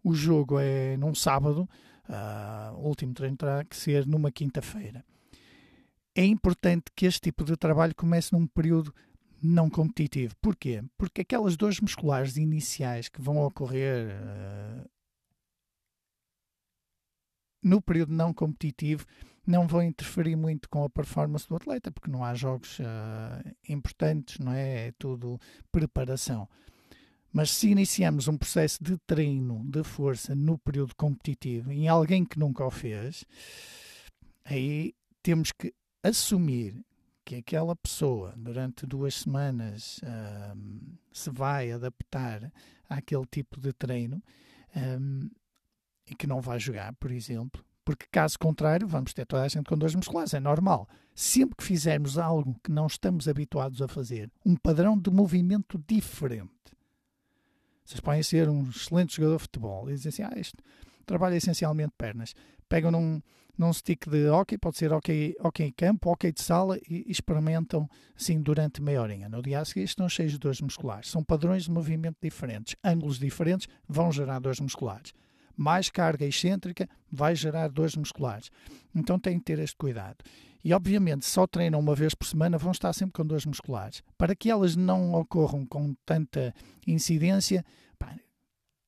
[0.02, 1.68] o jogo é num sábado,
[2.08, 5.04] uh, o último treino terá que ser numa quinta-feira.
[6.14, 8.94] É importante que este tipo de trabalho comece num período
[9.46, 10.34] não competitivo.
[10.40, 10.82] Porquê?
[10.96, 14.88] Porque aquelas dores musculares iniciais que vão ocorrer uh,
[17.62, 19.04] no período não competitivo,
[19.46, 24.38] não vão interferir muito com a performance do atleta, porque não há jogos uh, importantes,
[24.38, 24.88] não é?
[24.88, 25.38] É tudo
[25.70, 26.48] preparação.
[27.32, 32.38] Mas se iniciamos um processo de treino de força no período competitivo em alguém que
[32.38, 33.24] nunca o fez,
[34.44, 36.84] aí temos que assumir
[37.24, 42.52] que aquela pessoa durante duas semanas um, se vai adaptar
[42.88, 44.22] àquele tipo de treino
[44.76, 45.30] um,
[46.06, 49.66] e que não vai jogar, por exemplo, porque caso contrário vamos ter toda a gente
[49.66, 50.88] com dores musculares, é normal.
[51.14, 56.50] Sempre que fizermos algo que não estamos habituados a fazer, um padrão de movimento diferente,
[57.84, 60.56] vocês podem ser um excelente jogador de futebol e dizem assim: ah, este
[61.04, 62.34] trabalha essencialmente pernas.
[62.68, 63.20] Pegam num,
[63.56, 67.88] num stick de hockey, pode ser hockey, hockey em campo, hockey de sala e, experimentam
[68.16, 69.28] assim durante meia horinha.
[69.28, 71.10] No dia a seguir estão cheios de dores musculares.
[71.10, 75.12] São padrões de movimento diferentes, ângulos diferentes vão gerar dores musculares.
[75.56, 78.50] Mais carga excêntrica vai gerar dores musculares.
[78.94, 80.18] Então têm que ter este cuidado.
[80.64, 84.02] E obviamente, só treinam uma vez por semana, vão estar sempre com dores musculares.
[84.16, 86.54] Para que elas não ocorram com tanta
[86.86, 87.62] incidência,
[87.98, 88.16] pá,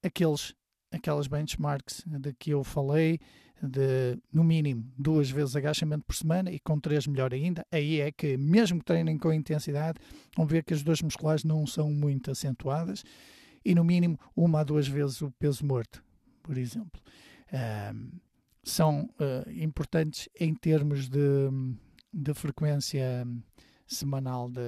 [0.02, 0.54] aqueles,
[0.90, 3.20] aquelas benchmarks de que eu falei,
[3.62, 8.12] de no mínimo duas vezes agachamento por semana e com três melhor ainda, aí é
[8.12, 9.98] que, mesmo que treinem com intensidade,
[10.36, 13.02] vão ver que as dores musculares não são muito acentuadas
[13.64, 16.02] e no mínimo uma a duas vezes o peso morto,
[16.42, 17.00] por exemplo.
[17.52, 18.10] Um,
[18.62, 21.20] são uh, importantes em termos de,
[22.12, 23.26] de frequência
[23.86, 24.60] semanal de,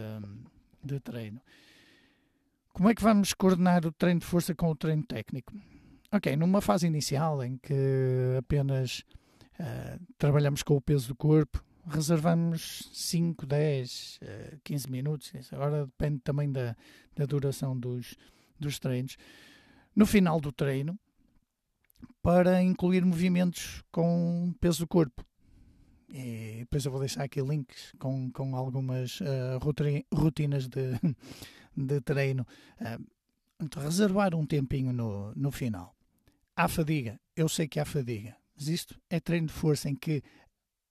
[0.84, 1.40] de treino.
[2.72, 5.52] Como é que vamos coordenar o treino de força com o treino técnico?
[6.10, 7.74] Ok, numa fase inicial em que
[8.38, 9.04] apenas
[9.60, 16.20] uh, trabalhamos com o peso do corpo, reservamos 5, 10, uh, 15 minutos, agora depende
[16.20, 16.74] também da,
[17.14, 18.16] da duração dos,
[18.58, 19.18] dos treinos.
[19.94, 20.98] No final do treino,
[22.22, 25.22] para incluir movimentos com peso do corpo.
[26.08, 29.58] E depois eu vou deixar aqui links com, com algumas uh,
[30.10, 30.92] rotinas de,
[31.76, 32.46] de treino.
[32.80, 33.04] Uh,
[33.60, 35.97] então, reservar um tempinho no, no final.
[36.60, 40.20] Há fadiga, eu sei que há fadiga, mas isto é treino de força em que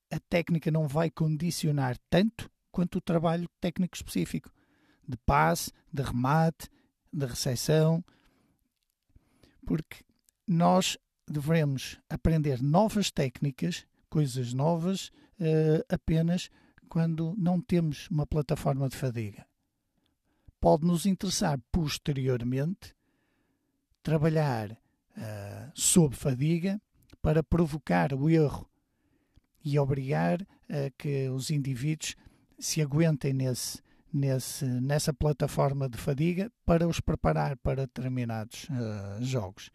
[0.09, 4.49] a técnica não vai condicionar tanto quanto o trabalho técnico específico
[5.05, 6.69] de passe, de remate,
[7.11, 8.01] de recepção,
[9.65, 10.05] porque
[10.47, 10.97] nós
[11.29, 16.49] devemos aprender novas técnicas, coisas novas, uh, apenas
[16.87, 19.45] quando não temos uma plataforma de fadiga.
[20.61, 22.95] Pode nos interessar posteriormente
[24.01, 24.77] trabalhar
[25.17, 26.81] uh, sob fadiga
[27.21, 28.69] para provocar o erro
[29.63, 32.15] e obrigar a que os indivíduos
[32.59, 33.81] se aguentem nesse,
[34.13, 39.71] nesse, nessa plataforma de fadiga para os preparar para determinados uh, jogos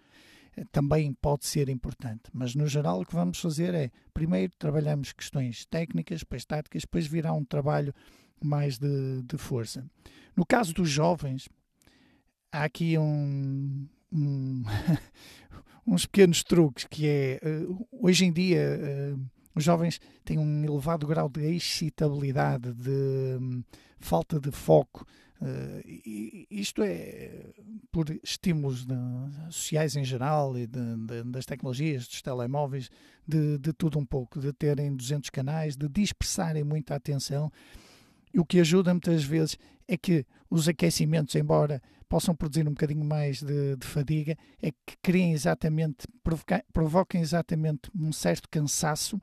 [0.70, 2.22] também pode ser importante.
[2.32, 7.06] Mas, no geral, o que vamos fazer é, primeiro, trabalhamos questões técnicas, depois táticas, depois
[7.06, 7.94] virá um trabalho
[8.42, 9.84] mais de, de força.
[10.36, 11.48] No caso dos jovens,
[12.50, 14.62] há aqui um, um
[15.86, 19.14] uns pequenos truques que é, eh, hoje em dia, eh,
[19.54, 23.62] os jovens têm um elevado grau de excitabilidade, de um,
[23.98, 25.04] falta de foco,
[25.42, 25.82] Uh,
[26.48, 27.50] isto é
[27.90, 28.94] por estímulos de,
[29.50, 32.88] sociais em geral e de, de, das tecnologias, dos telemóveis,
[33.26, 37.50] de, tudo um pouco, de terem 200 canais, de dispersarem muita atenção.
[38.32, 43.06] E o que ajuda muitas vezes é que os aquecimentos, embora possam produzir um bocadinho
[43.06, 46.06] mais de, fadiga, é que criem exatamente,
[46.70, 49.18] provoquem exatamente um certo cansaço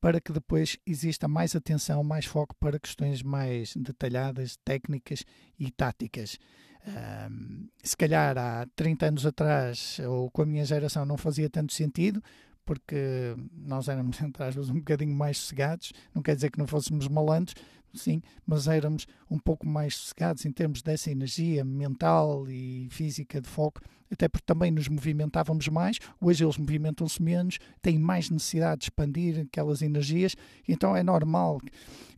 [0.00, 5.24] para que depois exista mais atenção, mais foco para questões mais detalhadas, técnicas
[5.58, 6.38] e táticas.
[6.86, 11.72] Um, se calhar há 30 anos atrás, ou com a minha geração, não fazia tanto
[11.72, 12.22] sentido,
[12.64, 17.08] porque nós éramos, entre aspas, um bocadinho mais sossegados, não quer dizer que não fôssemos
[17.08, 17.56] malandros,
[17.94, 23.48] sim, mas éramos um pouco mais sossegados em termos dessa energia mental e física de
[23.48, 28.84] foco, até porque também nos movimentávamos mais, hoje eles movimentam-se menos, têm mais necessidade de
[28.86, 30.34] expandir aquelas energias,
[30.66, 31.60] então é normal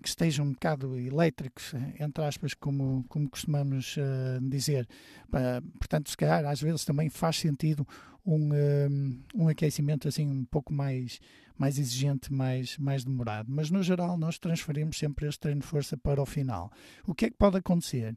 [0.02, 4.88] que estejam um bocado elétricos, entre aspas, como, como costumamos uh, dizer.
[5.28, 7.86] Uh, portanto, se calhar às vezes também faz sentido
[8.24, 11.20] um, um, um aquecimento assim um pouco mais
[11.60, 13.52] mais exigente, mais, mais demorado.
[13.52, 16.72] Mas no geral, nós transferimos sempre este treino de força para o final.
[17.06, 18.16] O que é que pode acontecer?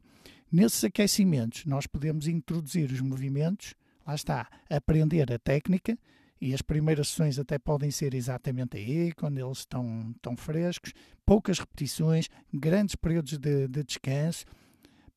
[0.50, 3.74] Nesses aquecimentos, nós podemos introduzir os movimentos,
[4.06, 5.98] lá está, aprender a técnica,
[6.40, 10.94] e as primeiras sessões até podem ser exatamente aí, quando eles estão, estão frescos,
[11.26, 14.46] poucas repetições, grandes períodos de, de descanso,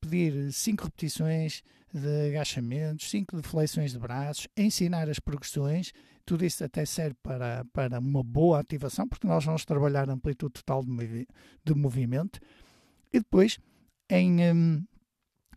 [0.00, 5.92] pedir 5 repetições de agachamentos, 5 de flexões de braços, ensinar as progressões,
[6.24, 10.52] tudo isso até serve para, para uma boa ativação, porque nós vamos trabalhar a amplitude
[10.52, 11.26] total de, movi
[11.64, 12.38] de movimento.
[13.12, 13.58] E depois,
[14.10, 14.84] em, um,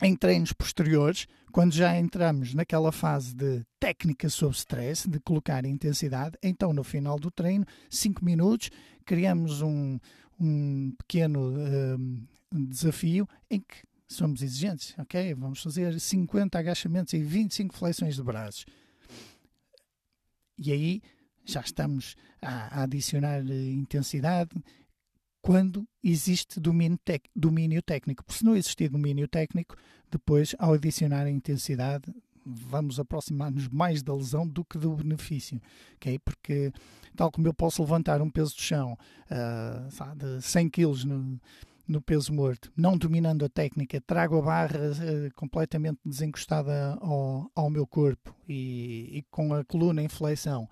[0.02, 6.38] em treinos posteriores, quando já entramos naquela fase de técnica sob stress, de colocar intensidade,
[6.42, 8.70] então no final do treino, 5 minutos,
[9.06, 10.00] criamos um,
[10.40, 11.54] um pequeno
[12.00, 15.34] um, desafio em que somos exigentes, ok?
[15.34, 18.66] Vamos fazer 50 agachamentos e 25 flexões de braços.
[20.58, 21.02] E aí
[21.46, 24.52] já estamos a, a adicionar eh, intensidade
[25.42, 28.24] quando existe domínio, tec, domínio técnico.
[28.24, 29.76] Porque se não existir domínio técnico,
[30.10, 32.14] depois, ao adicionar a intensidade,
[32.46, 35.60] vamos aproximar-nos mais da lesão do que do benefício,
[35.96, 36.20] ok?
[36.20, 36.72] Porque,
[37.16, 38.98] tal como eu posso levantar um peso de chão
[39.30, 41.40] uh, de 100 kg
[41.92, 47.70] no, peso morto, não dominando a técnica, trago a barra uh, completamente desencostada ao, ao
[47.70, 50.70] meu corpo e, e, com a coluna em flexão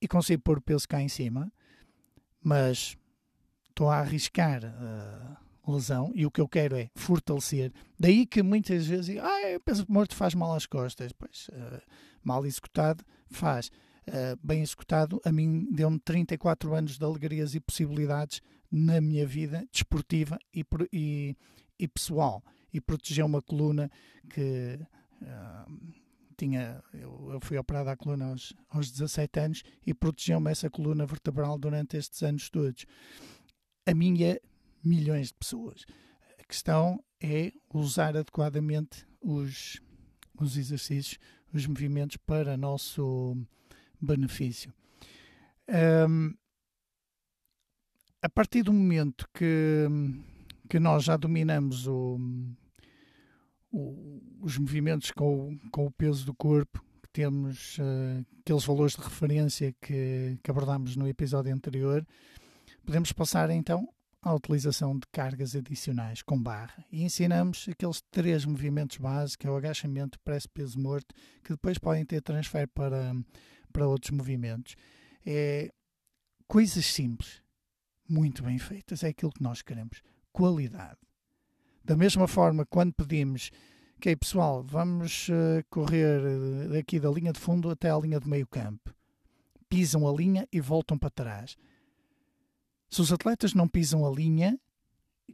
[0.00, 1.52] e consigo pôr o peso cá em cima,
[2.42, 2.96] mas
[3.68, 7.72] estou a arriscar uh, lesão e o que eu quero é fortalecer.
[7.98, 11.12] Daí que muitas vezes ah, o peso morto faz mal às costas.
[11.12, 11.80] Pois, uh,
[12.22, 13.70] mal executado faz.
[14.40, 20.38] Bem executado, a mim deu-me 34 anos de alegrias e possibilidades na minha vida desportiva
[20.54, 21.36] e, e,
[21.78, 22.42] e pessoal.
[22.72, 23.90] E protegeu uma coluna
[24.28, 24.78] que
[25.22, 25.94] uh,
[26.36, 31.06] tinha eu, eu, fui operado à coluna aos, aos 17 anos e protegeu-me essa coluna
[31.06, 32.84] vertebral durante estes anos todos.
[33.86, 34.38] A minha
[34.84, 35.84] milhões de pessoas.
[36.38, 39.80] A questão é usar adequadamente os,
[40.38, 41.18] os exercícios
[41.52, 43.36] os movimentos para nosso
[44.00, 44.72] benefício.
[46.08, 46.34] Um,
[48.26, 49.86] a partir do momento que,
[50.68, 52.18] que nós já dominamos o,
[53.70, 59.02] o, os movimentos com, com o peso do corpo, que temos uh, aqueles valores de
[59.02, 62.04] referência que, que abordámos no episódio anterior,
[62.84, 63.88] podemos passar então
[64.20, 69.50] à utilização de cargas adicionais com barra e ensinamos aqueles três movimentos básicos, que é
[69.50, 73.14] o agachamento, press, peso morto, que depois podem ter transfer para,
[73.72, 74.74] para outros movimentos.
[75.24, 75.70] É
[76.48, 77.40] coisas simples,
[78.08, 79.02] muito bem feitas.
[79.02, 80.02] É aquilo que nós queremos.
[80.32, 80.98] Qualidade.
[81.86, 83.52] Da mesma forma, quando pedimos,
[83.96, 88.28] ok, pessoal, vamos uh, correr eh, daqui da linha de fundo até à linha de
[88.28, 88.92] meio campo.
[89.68, 91.56] Pisam a linha e voltam para trás.
[92.90, 94.58] Se os atletas não pisam a linha,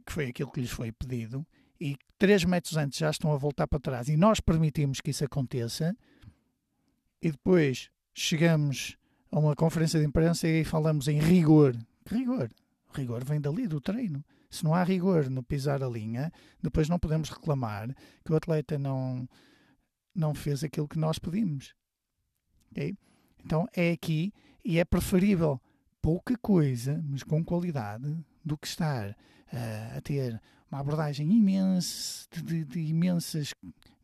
[0.05, 1.43] que foi aquilo que lhes foi pedido,
[1.81, 5.25] e três metros antes já estão a voltar para trás, e nós permitimos que isso
[5.25, 5.97] aconteça,
[7.19, 8.95] e depois chegamos
[9.31, 11.75] a uma conferência de imprensa e falamos em rigor.
[12.07, 12.49] Rigor
[12.93, 14.23] rigor vem dali, do treino.
[14.49, 18.77] Se não há rigor no pisar a linha, depois não podemos reclamar que o atleta
[18.77, 19.27] não,
[20.13, 21.73] não fez aquilo que nós pedimos.
[22.71, 22.95] Okay?
[23.43, 25.61] Então é aqui e é preferível
[26.01, 32.65] pouca coisa, mas com qualidade, do que estar uh, a ter uma abordagem imensa, de,
[32.65, 33.53] de, imensas,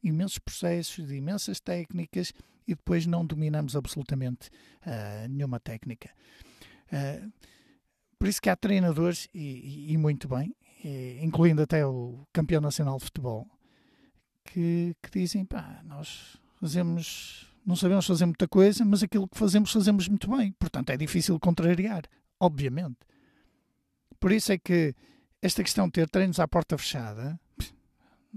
[0.03, 2.31] imensos processos, de imensas técnicas
[2.67, 4.49] e depois não dominamos absolutamente
[4.85, 6.09] uh, nenhuma técnica.
[6.91, 7.31] Uh,
[8.19, 10.53] por isso que há treinadores, e, e muito bem,
[10.83, 13.47] e, incluindo até o campeão nacional de futebol,
[14.43, 19.71] que, que dizem, pá, nós fazemos, não sabemos fazer muita coisa, mas aquilo que fazemos,
[19.71, 20.51] fazemos muito bem.
[20.59, 22.03] Portanto, é difícil contrariar,
[22.39, 22.97] obviamente.
[24.19, 24.93] Por isso é que
[25.41, 27.39] esta questão de ter treinos à porta fechada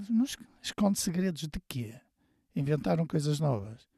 [0.08, 1.94] nos esconde segredos de quê?
[2.54, 3.88] Inventaram coisas novas.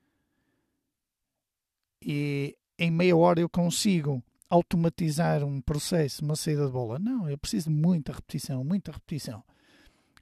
[2.00, 4.22] E em meia hora eu consigo
[4.54, 6.98] automatizar um processo, uma saída de bola.
[6.98, 9.42] Não, eu preciso de muita repetição, muita repetição.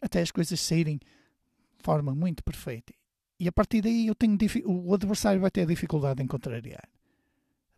[0.00, 2.94] Até as coisas saírem de forma muito perfeita.
[3.38, 6.88] E a partir daí eu tenho o adversário vai ter dificuldade em contrariar.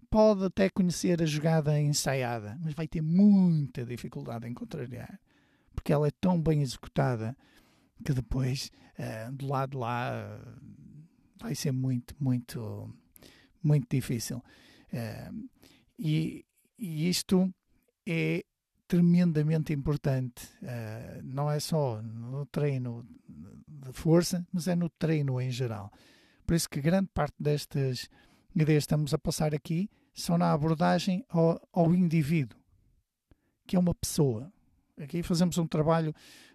[0.08, 5.18] Pode até conhecer a jogada ensaiada, mas vai ter muita dificuldade em contrariar.
[5.74, 7.36] Porque ela é tão bem executada
[8.04, 10.62] que depois, uh, do lado de lá, uh,
[11.40, 12.88] vai ser muito, muito,
[13.60, 14.40] muito difícil.
[14.92, 15.48] Uh,
[15.98, 16.44] e,
[16.78, 17.52] e isto
[18.06, 18.44] é
[18.86, 20.46] tremendamente importante.
[20.62, 25.90] Uh, não é só no treino de força, mas é no treino em geral.
[26.46, 28.08] Por isso que grande parte destas
[28.54, 32.58] ideias que estamos a passar aqui são na abordagem ao, ao indivíduo,
[33.66, 34.52] que é uma pessoa.
[35.00, 36.14] Aqui fazemos um trabalho,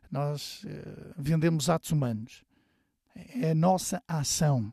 [0.09, 2.43] nós uh, vendemos atos humanos.
[3.15, 4.71] É a nossa ação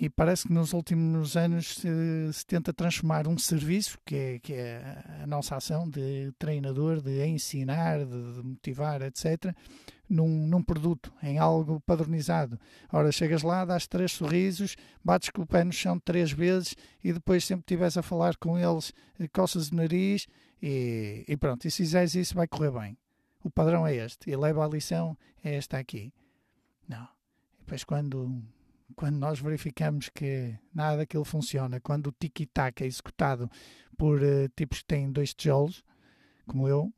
[0.00, 4.54] e parece que nos últimos anos se, se, tenta transformar um serviço, que é, que
[4.54, 9.54] é a nossa ação de treinador, de ensinar, de, de motivar, etc.,
[10.08, 12.58] num, num produto, em algo padronizado.
[12.90, 14.74] Ora, chegas lá, dás três sorrisos,
[15.04, 16.74] bates com o pé no chão três vezes
[17.04, 20.26] e depois sempre estiveres a falar com eles, eh, coças o nariz
[20.62, 21.68] e, e pronto.
[21.68, 22.96] E se fizeres isso, vai correr bem.
[23.44, 24.30] O padrão é este.
[24.30, 26.10] E leva a lição é esta aqui.
[26.88, 27.06] Não.
[27.58, 28.42] E depois quando
[29.00, 33.50] quando nós verificamos que nada daquilo funciona, quando o tiki-taka é executado
[33.96, 35.82] por uh, tipos que têm dois tijolos,
[36.46, 36.92] como eu,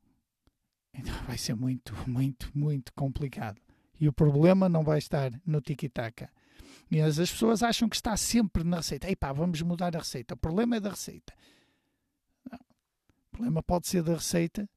[0.93, 3.63] então vai ser muito, muito, muito complicado.
[4.01, 6.29] E o problema não vai estar no tiki-taka.
[6.91, 9.07] E as pessoas acham que está sempre na receita.
[9.07, 10.35] Ei pá, vamos mudar a receita.
[10.35, 11.33] O problema é da receita.
[12.51, 12.59] Não.
[12.59, 14.69] O problema pode ser da receita,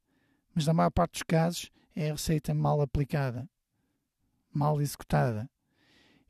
[0.53, 3.49] mas na maior parte dos casos é a receita mal aplicada,
[4.53, 5.49] mal executada.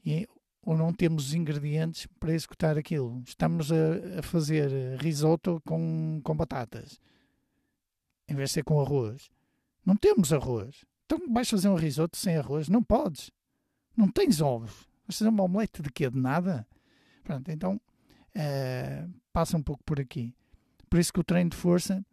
[0.05, 0.25] E,
[0.65, 3.21] ou não temos ingredientes para executar aquilo.
[3.25, 6.99] Estamos a, a fazer risoto com, com batatas,
[8.27, 9.29] em vez de ser com arroz.
[9.85, 10.83] Não temos arroz.
[11.05, 12.67] Então vais fazer um risoto sem arroz?
[12.67, 13.31] Não podes.
[13.95, 14.87] Não tens ovos.
[15.07, 16.09] Vais fazer uma omelete de quê?
[16.09, 16.67] De nada?
[17.23, 20.33] Pronto, então uh, passa um pouco por aqui.
[20.89, 22.03] Por isso que o treino de força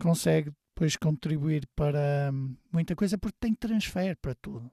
[0.00, 4.70] consegue depois contribuir para hum, muita coisa, porque tem transfer para tudo.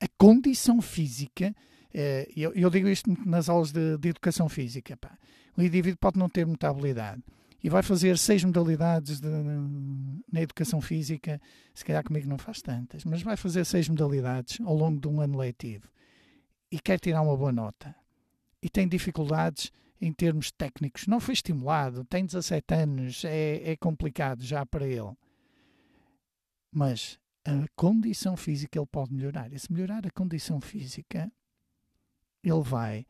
[0.00, 1.54] A condição física,
[2.36, 5.16] eu, eu, digo isto nas aulas de, de educação física, pá.
[5.56, 7.22] o indivíduo pode não ter muita habilidade,
[7.62, 9.28] e vai fazer seis modalidades de,
[10.32, 11.40] na educação física,
[11.74, 15.20] se calhar comigo não faz tantas, mas vai fazer seis modalidades ao longo de um
[15.20, 15.88] ano letivo
[16.70, 17.94] e quer tirar uma boa nota
[18.62, 24.42] e tem dificuldades em termos técnicos, não foi estimulado, tem 17 anos, é, é complicado
[24.44, 25.12] já para ele.
[26.70, 29.52] Mas a condição física ele pode melhorar.
[29.52, 31.32] E se melhorar a condição física,
[32.42, 33.06] ele vai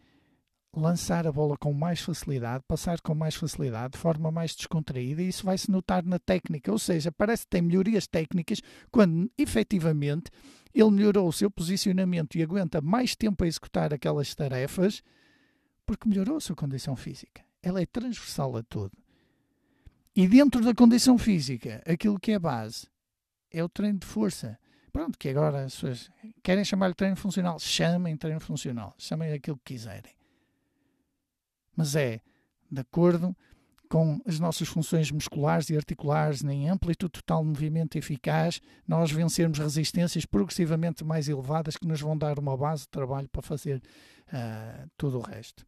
[0.74, 5.28] lançar a bola com mais facilidade, passar com mais facilidade, de forma mais descontraída, e
[5.28, 6.70] isso vai se notar na técnica.
[6.70, 8.60] Ou seja, parece que tem melhorias técnicas
[8.90, 10.30] quando efetivamente
[10.74, 15.02] ele melhorou o seu posicionamento e aguenta mais tempo a executar aquelas tarefas
[15.86, 17.42] porque melhorou a sua condição física.
[17.62, 18.92] Ela é transversal a tudo.
[20.14, 22.86] E dentro da condição física, aquilo que é base
[23.50, 24.58] é o treino de força.
[24.98, 26.10] Pronto, que agora as pessoas
[26.42, 30.18] querem chamar-lhe treino funcional, chamem treino funcional, chamem aquilo que quiserem
[31.76, 32.20] mas é
[32.68, 33.34] de acordo
[33.88, 39.60] com as nossas funções musculares e articulares em amplitude total de movimento eficaz, nós vencermos
[39.60, 43.80] resistências progressivamente mais elevadas que nos vão dar uma base de trabalho para fazer
[44.26, 45.64] uh, tudo o resto.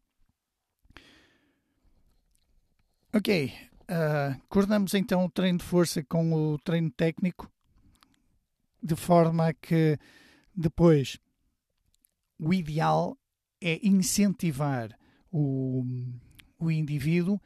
[3.13, 3.53] Ok,
[3.83, 7.49] uh, coordenamos então o treino de força com o treino técnico,
[8.81, 9.97] de forma que
[10.55, 11.19] depois
[12.39, 13.17] o ideal
[13.61, 14.97] é incentivar
[15.31, 15.83] o,
[16.59, 17.39] o indivíduo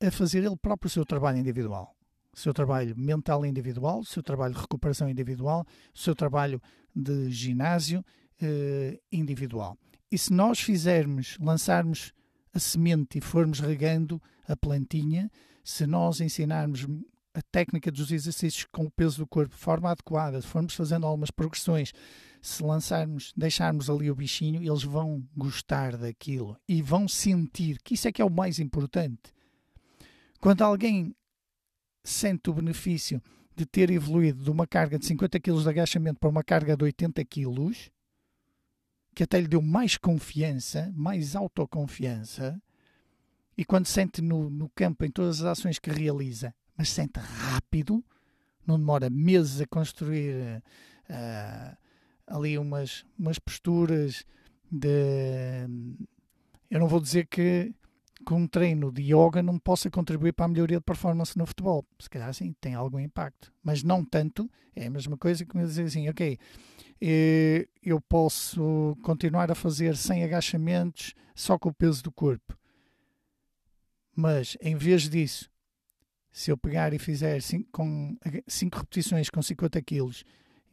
[0.00, 1.94] a fazer ele próprio o seu trabalho individual.
[2.32, 6.60] O seu trabalho mental individual, o seu trabalho de recuperação individual, o seu trabalho
[6.94, 8.04] de ginásio
[8.40, 9.78] eh, individual.
[10.10, 12.12] E se nós fizermos, lançarmos
[12.52, 15.30] a semente e formos regando a plantinha,
[15.64, 16.86] se nós ensinarmos
[17.36, 21.06] a técnica dos exercícios com o peso do corpo de forma adequada, se formos fazendo
[21.06, 21.92] algumas progressões,
[22.40, 28.08] se lançarmos, deixarmos ali o bichinho, eles vão gostar daquilo e vão sentir que isso
[28.08, 29.34] é que é o mais importante.
[30.40, 31.14] Quando alguém
[32.02, 33.22] sente o benefício
[33.54, 36.84] de ter evoluído de uma carga de 50 kg de agachamento para uma carga de
[36.84, 37.70] 80 kg,
[39.14, 42.58] que até lhe deu mais confiança, mais autoconfiança,
[43.58, 48.04] e quando sente no, no campo, em todas as ações que realiza, mas sente rápido,
[48.66, 50.62] não demora meses a construir
[51.08, 51.76] uh,
[52.26, 54.24] ali umas, umas posturas
[54.70, 55.66] de.
[56.70, 57.72] Eu não vou dizer que
[58.24, 61.84] com um treino de yoga não possa contribuir para a melhoria de performance no futebol.
[62.00, 63.52] Se calhar sim, tem algum impacto.
[63.62, 64.50] Mas não tanto.
[64.74, 66.38] É a mesma coisa que me dizer assim, ok,
[67.00, 72.58] eh, eu posso continuar a fazer 100 agachamentos só com o peso do corpo.
[74.14, 75.48] Mas em vez disso,
[76.36, 78.14] se eu pegar e fizer 5 com
[78.46, 80.22] 5 repetições com 50 quilos,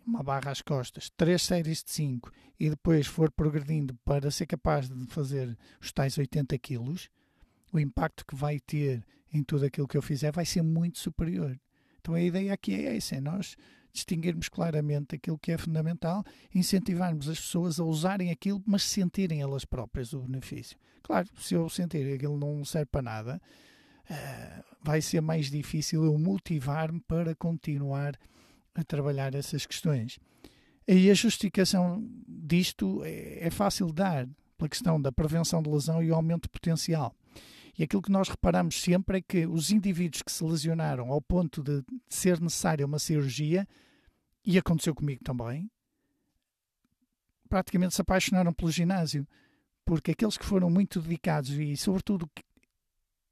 [0.06, 4.90] uma barra às costas, 3 séries de 5 e depois for progredindo para ser capaz
[4.90, 7.10] de fazer os tais 80 quilos,
[7.72, 11.58] o impacto que vai ter em tudo aquilo que eu fizer vai ser muito superior.
[12.02, 13.56] Então a ideia aqui é essa, é nós
[13.94, 19.64] distinguirmos claramente aquilo que é fundamental, incentivarmos as pessoas a usarem aquilo, mas sentirem elas
[19.64, 20.78] próprias o benefício.
[21.02, 23.42] Claro, se eu sentir aquilo não serve para nada,
[24.10, 28.18] uh, vai ser mais difícil eu motivar-me para continuar
[28.76, 30.20] a trabalhar essas questões.
[30.88, 34.28] E a justificação disto é, é fácil de dar,
[34.58, 37.16] pela questão da prevenção de lesão e o aumento potencial.
[37.78, 41.64] E aquilo que nós reparamos sempre é que os indivíduos que se lesionaram ao ponto
[41.64, 43.68] de ser necessária uma cirurgia,
[44.46, 45.72] e aconteceu comigo também,
[47.50, 49.28] praticamente se apaixonaram pelo ginásio,
[49.86, 52.30] porque aqueles que foram muito dedicados e, sobretudo,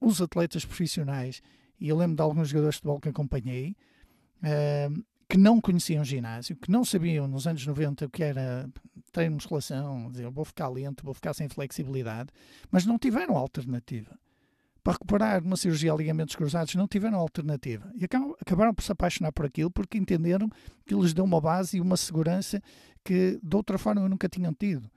[0.02, 1.42] os atletas profissionais,
[1.80, 3.76] e eu lembro de alguns jogadores de futebol que acompanhei,
[4.40, 8.70] uh, que não conheciam ginásio, que não sabiam nos anos 90 o que era
[9.14, 12.30] treino de musculação, dizer, vou ficar lento, vou ficar sem flexibilidade,
[12.70, 14.18] mas não tiveram alternativa.
[14.84, 17.92] Para recuperar uma cirurgia de ligamentos cruzados, não tiveram alternativa.
[17.96, 20.50] E acabaram por se apaixonar por aquilo porque entenderam
[20.86, 22.62] que lhes deu uma base e uma segurança
[23.04, 24.90] que de outra forma nunca tinham tido.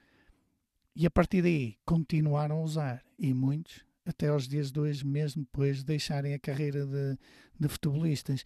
[0.97, 3.03] E a partir daí continuaram a usar.
[3.19, 7.19] E muitos, até aos dias de hoje, mesmo depois de deixarem a carreira de,
[7.59, 8.45] de futebolistas.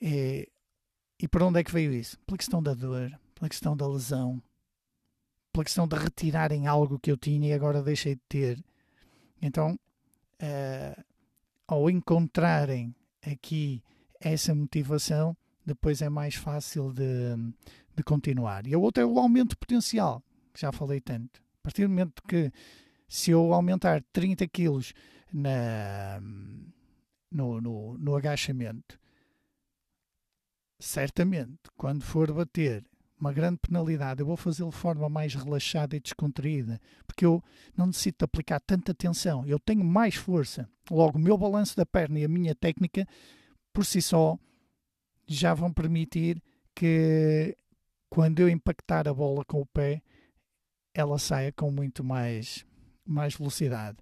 [0.00, 0.48] É,
[1.20, 2.18] e para onde é que veio isso?
[2.20, 4.42] Pela questão da dor, pela questão da lesão,
[5.52, 8.64] pela questão de retirarem algo que eu tinha e agora deixei de ter.
[9.42, 9.78] Então,
[10.42, 11.04] uh,
[11.66, 13.82] ao encontrarem aqui
[14.20, 17.36] essa motivação, depois é mais fácil de,
[17.94, 18.66] de continuar.
[18.66, 20.22] E a outra é o aumento potencial,
[20.54, 21.40] que já falei tanto.
[21.60, 22.50] A partir do momento que
[23.10, 24.94] se eu aumentar 30 quilos
[25.32, 26.20] na,
[27.30, 28.98] no, no, no agachamento
[30.78, 32.84] certamente, quando for bater
[33.20, 37.42] uma grande penalidade, eu vou fazê-lo de forma mais relaxada e descontraída, porque eu
[37.76, 40.70] não necessito aplicar tanta tensão, eu tenho mais força.
[40.88, 43.06] Logo, o meu balanço da perna e a minha técnica,
[43.72, 44.38] por si só,
[45.26, 46.42] já vão permitir
[46.74, 47.54] que
[48.08, 50.00] quando eu impactar a bola com o pé,
[50.94, 52.64] ela saia com muito mais,
[53.12, 53.98] mais velocidade.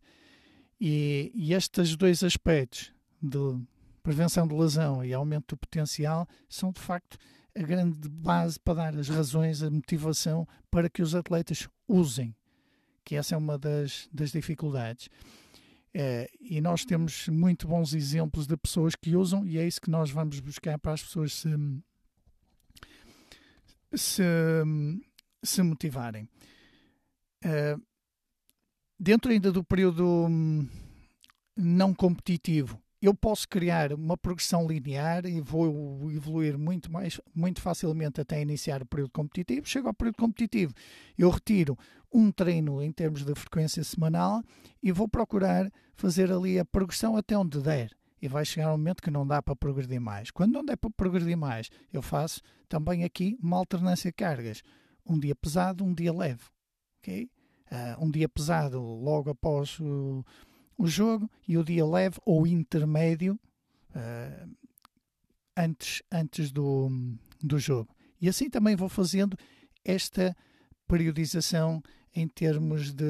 [0.80, 3.38] E, e estes dois aspectos de
[4.02, 7.18] prevenção de lesão e aumento do potencial são de facto
[7.56, 12.34] a grande base para dar as razões, a motivação para que os atletas usem,
[13.04, 15.08] que essa é uma das, das dificuldades.
[15.92, 19.90] É, e nós temos muito bons exemplos de pessoas que usam, e é isso que
[19.90, 21.48] nós vamos buscar para as pessoas se,
[23.94, 24.22] se,
[25.42, 26.28] se motivarem.
[27.42, 27.76] É,
[28.98, 30.66] dentro ainda do período hum,
[31.56, 38.20] não competitivo, eu posso criar uma progressão linear e vou evoluir muito mais muito facilmente
[38.20, 39.66] até iniciar o período competitivo.
[39.66, 40.74] Chego ao período competitivo,
[41.16, 41.78] eu retiro
[42.12, 44.42] um treino em termos de frequência semanal
[44.82, 47.96] e vou procurar fazer ali a progressão até onde der.
[48.20, 50.32] E vai chegar um momento que não dá para progredir mais.
[50.32, 54.60] Quando não der para progredir mais, eu faço também aqui uma alternância de cargas.
[55.06, 56.42] Um dia pesado, um dia leve.
[56.98, 57.30] Okay?
[57.70, 60.24] Uh, um dia pesado logo após o
[60.78, 63.38] o jogo e o dia leve ou intermédio
[63.90, 64.56] uh,
[65.56, 66.88] antes, antes do,
[67.42, 67.92] do jogo.
[68.20, 69.36] E assim também vou fazendo
[69.84, 70.34] esta
[70.86, 71.82] periodização
[72.14, 73.04] em termos de,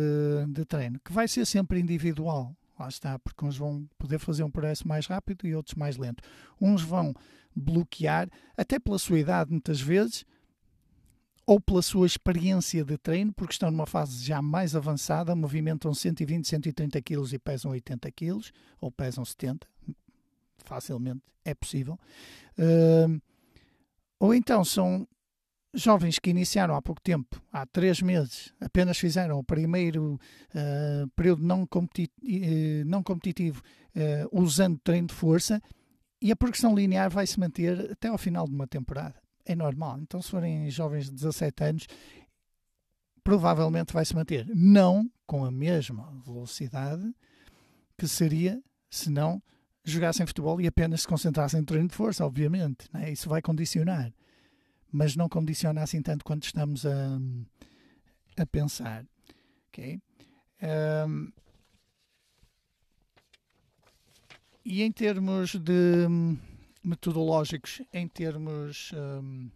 [0.49, 2.57] de treino, que vai ser sempre individual.
[2.79, 6.23] Lá está, porque uns vão poder fazer um progresso mais rápido e outros mais lento.
[6.61, 7.13] Uns vão
[7.55, 10.25] bloquear, até pela sua idade, muitas vezes,
[11.49, 16.47] ou pela sua experiência de treino, porque estão numa fase já mais avançada, movimentam 120,
[16.47, 19.67] 130 quilos e pesam 80 quilos, ou pesam 70,
[20.63, 21.99] facilmente é possível.
[22.59, 23.19] Uh,
[24.21, 25.09] ou então são
[25.73, 30.21] jovens que iniciaram há pouco tempo, há três meses, apenas fizeram o primeiro
[30.51, 33.63] uh, período não, competi uh, não competitivo
[33.97, 35.63] uh, usando treino de força
[36.21, 39.19] e a progressão linear vai se manter até ao final de uma temporada
[39.49, 39.99] é normal.
[40.01, 41.87] Então, se forem jovens de 17 anos,
[43.25, 44.47] provavelmente vai se manter.
[44.55, 47.15] Não com a mesma velocidade
[47.97, 49.43] que seria se não
[49.85, 52.89] jogassem futebol e apenas se concentrassem no treino de força, obviamente.
[52.93, 53.11] Né?
[53.11, 54.13] Isso vai condicionar.
[54.91, 57.19] Mas não condiciona assim tanto quanto estamos a,
[58.39, 59.05] a pensar.
[59.69, 60.01] Okay?
[61.07, 61.31] Um,
[64.65, 66.07] e em termos de
[66.89, 69.51] metodológicos em termos, um,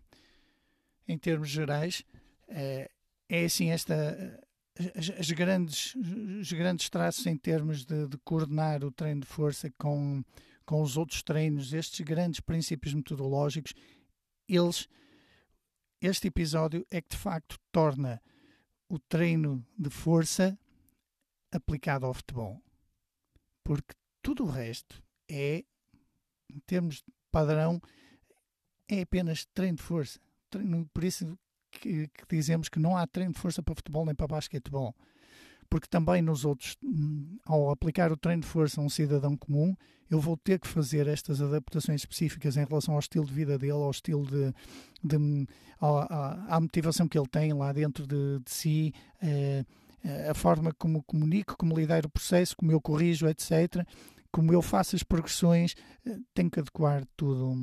[1.09, 2.05] em termos gerais,
[2.49, 2.91] é,
[3.29, 4.41] é assim esta
[4.97, 9.71] as, as, grandes, os grandes traços em termos de, de, coordenar o treino de força
[9.79, 10.25] com,
[10.65, 13.75] com os outros treinos, estes grandes princípios metodológicos,
[14.49, 14.89] eles,
[16.01, 18.21] este episódio é que de facto torna
[18.89, 20.59] o treino de força
[21.51, 22.63] aplicado ao futebol.
[23.63, 25.65] Porque tudo o resto é,
[26.51, 27.03] em termos
[27.33, 27.81] padrão
[28.89, 30.21] é apenas treino de força.
[30.93, 31.37] Por isso
[31.71, 34.95] que, que, dizemos que não há treino de força para futebol nem para basquetebol.
[35.71, 39.75] Porque também nos outros, hum, ao aplicar o treino de força a um cidadão comum,
[40.11, 43.73] eu vou ter que fazer estas adaptações específicas em relação ao estilo de vida dele,
[43.73, 44.53] ao estilo de.
[45.03, 45.49] de
[45.81, 49.65] à, à, motivação que ele tem lá dentro de, de si, eh,
[50.29, 53.87] a forma como comunico, como lidar o processo, como eu corrijo, etc
[54.33, 55.75] como eu faço as progressões,
[56.07, 57.55] eh, tenho que adequar tudo,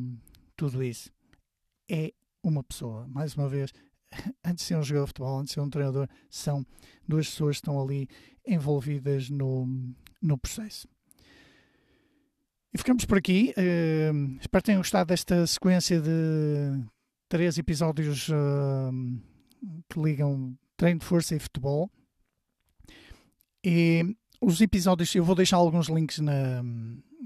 [0.55, 1.11] tudo isso.
[1.89, 2.13] É
[2.43, 3.73] uma pessoa, mais uma vez,
[4.45, 6.65] antes de ser um jogador de futebol, antes de ser um treinador, são
[7.07, 8.07] duas pessoas que estão ali
[8.47, 9.67] envolvidas no,
[10.21, 10.87] no processo.
[12.71, 13.53] E ficamos por aqui.
[13.57, 16.83] Uh, espero que tenham gostado desta sequência de
[17.27, 18.91] três episódios uh,
[19.89, 21.89] que ligam treino de força e futebol.
[23.63, 26.63] E os episódios, eu vou deixar alguns links na,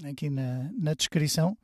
[0.09, 1.57] aqui na, na descrição,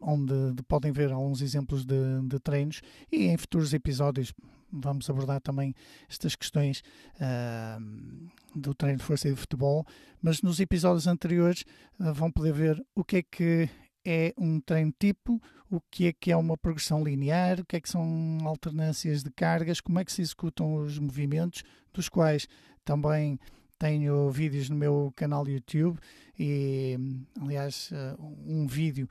[0.00, 0.34] onde
[0.68, 2.80] podem ver alguns exemplos de, de treinos.
[3.10, 4.32] E em futuros episódios
[4.72, 5.74] vamos abordar também
[6.08, 6.82] estas questões
[7.16, 9.86] uh, do treino de força e de futebol,
[10.20, 11.64] mas nos episódios anteriores
[12.00, 13.68] uh, vão poder ver o que é que
[14.04, 17.80] é um treino tipo, o que é que é uma progressão linear, o que é
[17.80, 22.46] que são alternâncias de cargas, como é que se executam os movimentos, dos quais
[22.84, 23.38] também
[23.78, 25.98] tenho vídeos no meu canal YouTube
[26.38, 26.96] e,
[27.40, 29.08] aliás, uh, um vídeo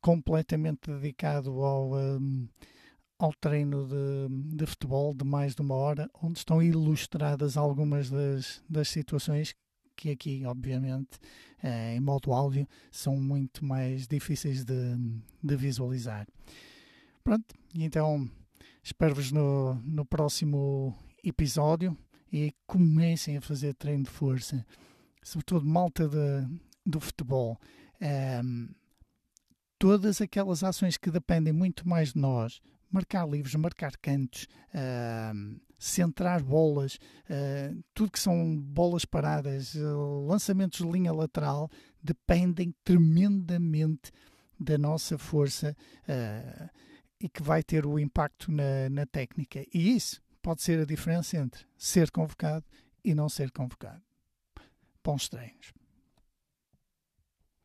[0.00, 1.90] completamente dedicado ao
[3.18, 8.62] ao treino de, de, futebol de mais de uma hora, onde estão ilustradas algumas das,
[8.68, 9.54] das situações
[9.96, 11.18] que aqui, obviamente,
[11.62, 14.96] eh, em modo áudio, são muito mais difíceis de,
[15.42, 16.26] de visualizar.
[17.22, 18.28] Pronto, então
[18.82, 21.96] espero-vos no, no próximo episódio
[22.34, 24.66] e comecem a fazer treino de força,
[25.22, 26.48] sobretudo malta de,
[26.84, 27.56] do futebol.
[28.44, 28.70] Um,
[29.78, 32.60] todas aquelas ações que dependem muito mais de nós
[32.90, 36.96] marcar livros, marcar cantos, uh, centrar bolas,
[37.30, 39.76] uh, tudo que são bolas paradas,
[40.26, 41.70] lançamentos de linha lateral,
[42.02, 44.10] dependem tremendamente
[44.58, 45.76] da nossa força
[47.20, 49.64] e que vai ter o impacto na, na técnica.
[49.72, 52.66] E isso pode ser a diferença entre ser convocado
[53.02, 54.02] e não ser convocado.
[55.02, 55.72] Bons treinos.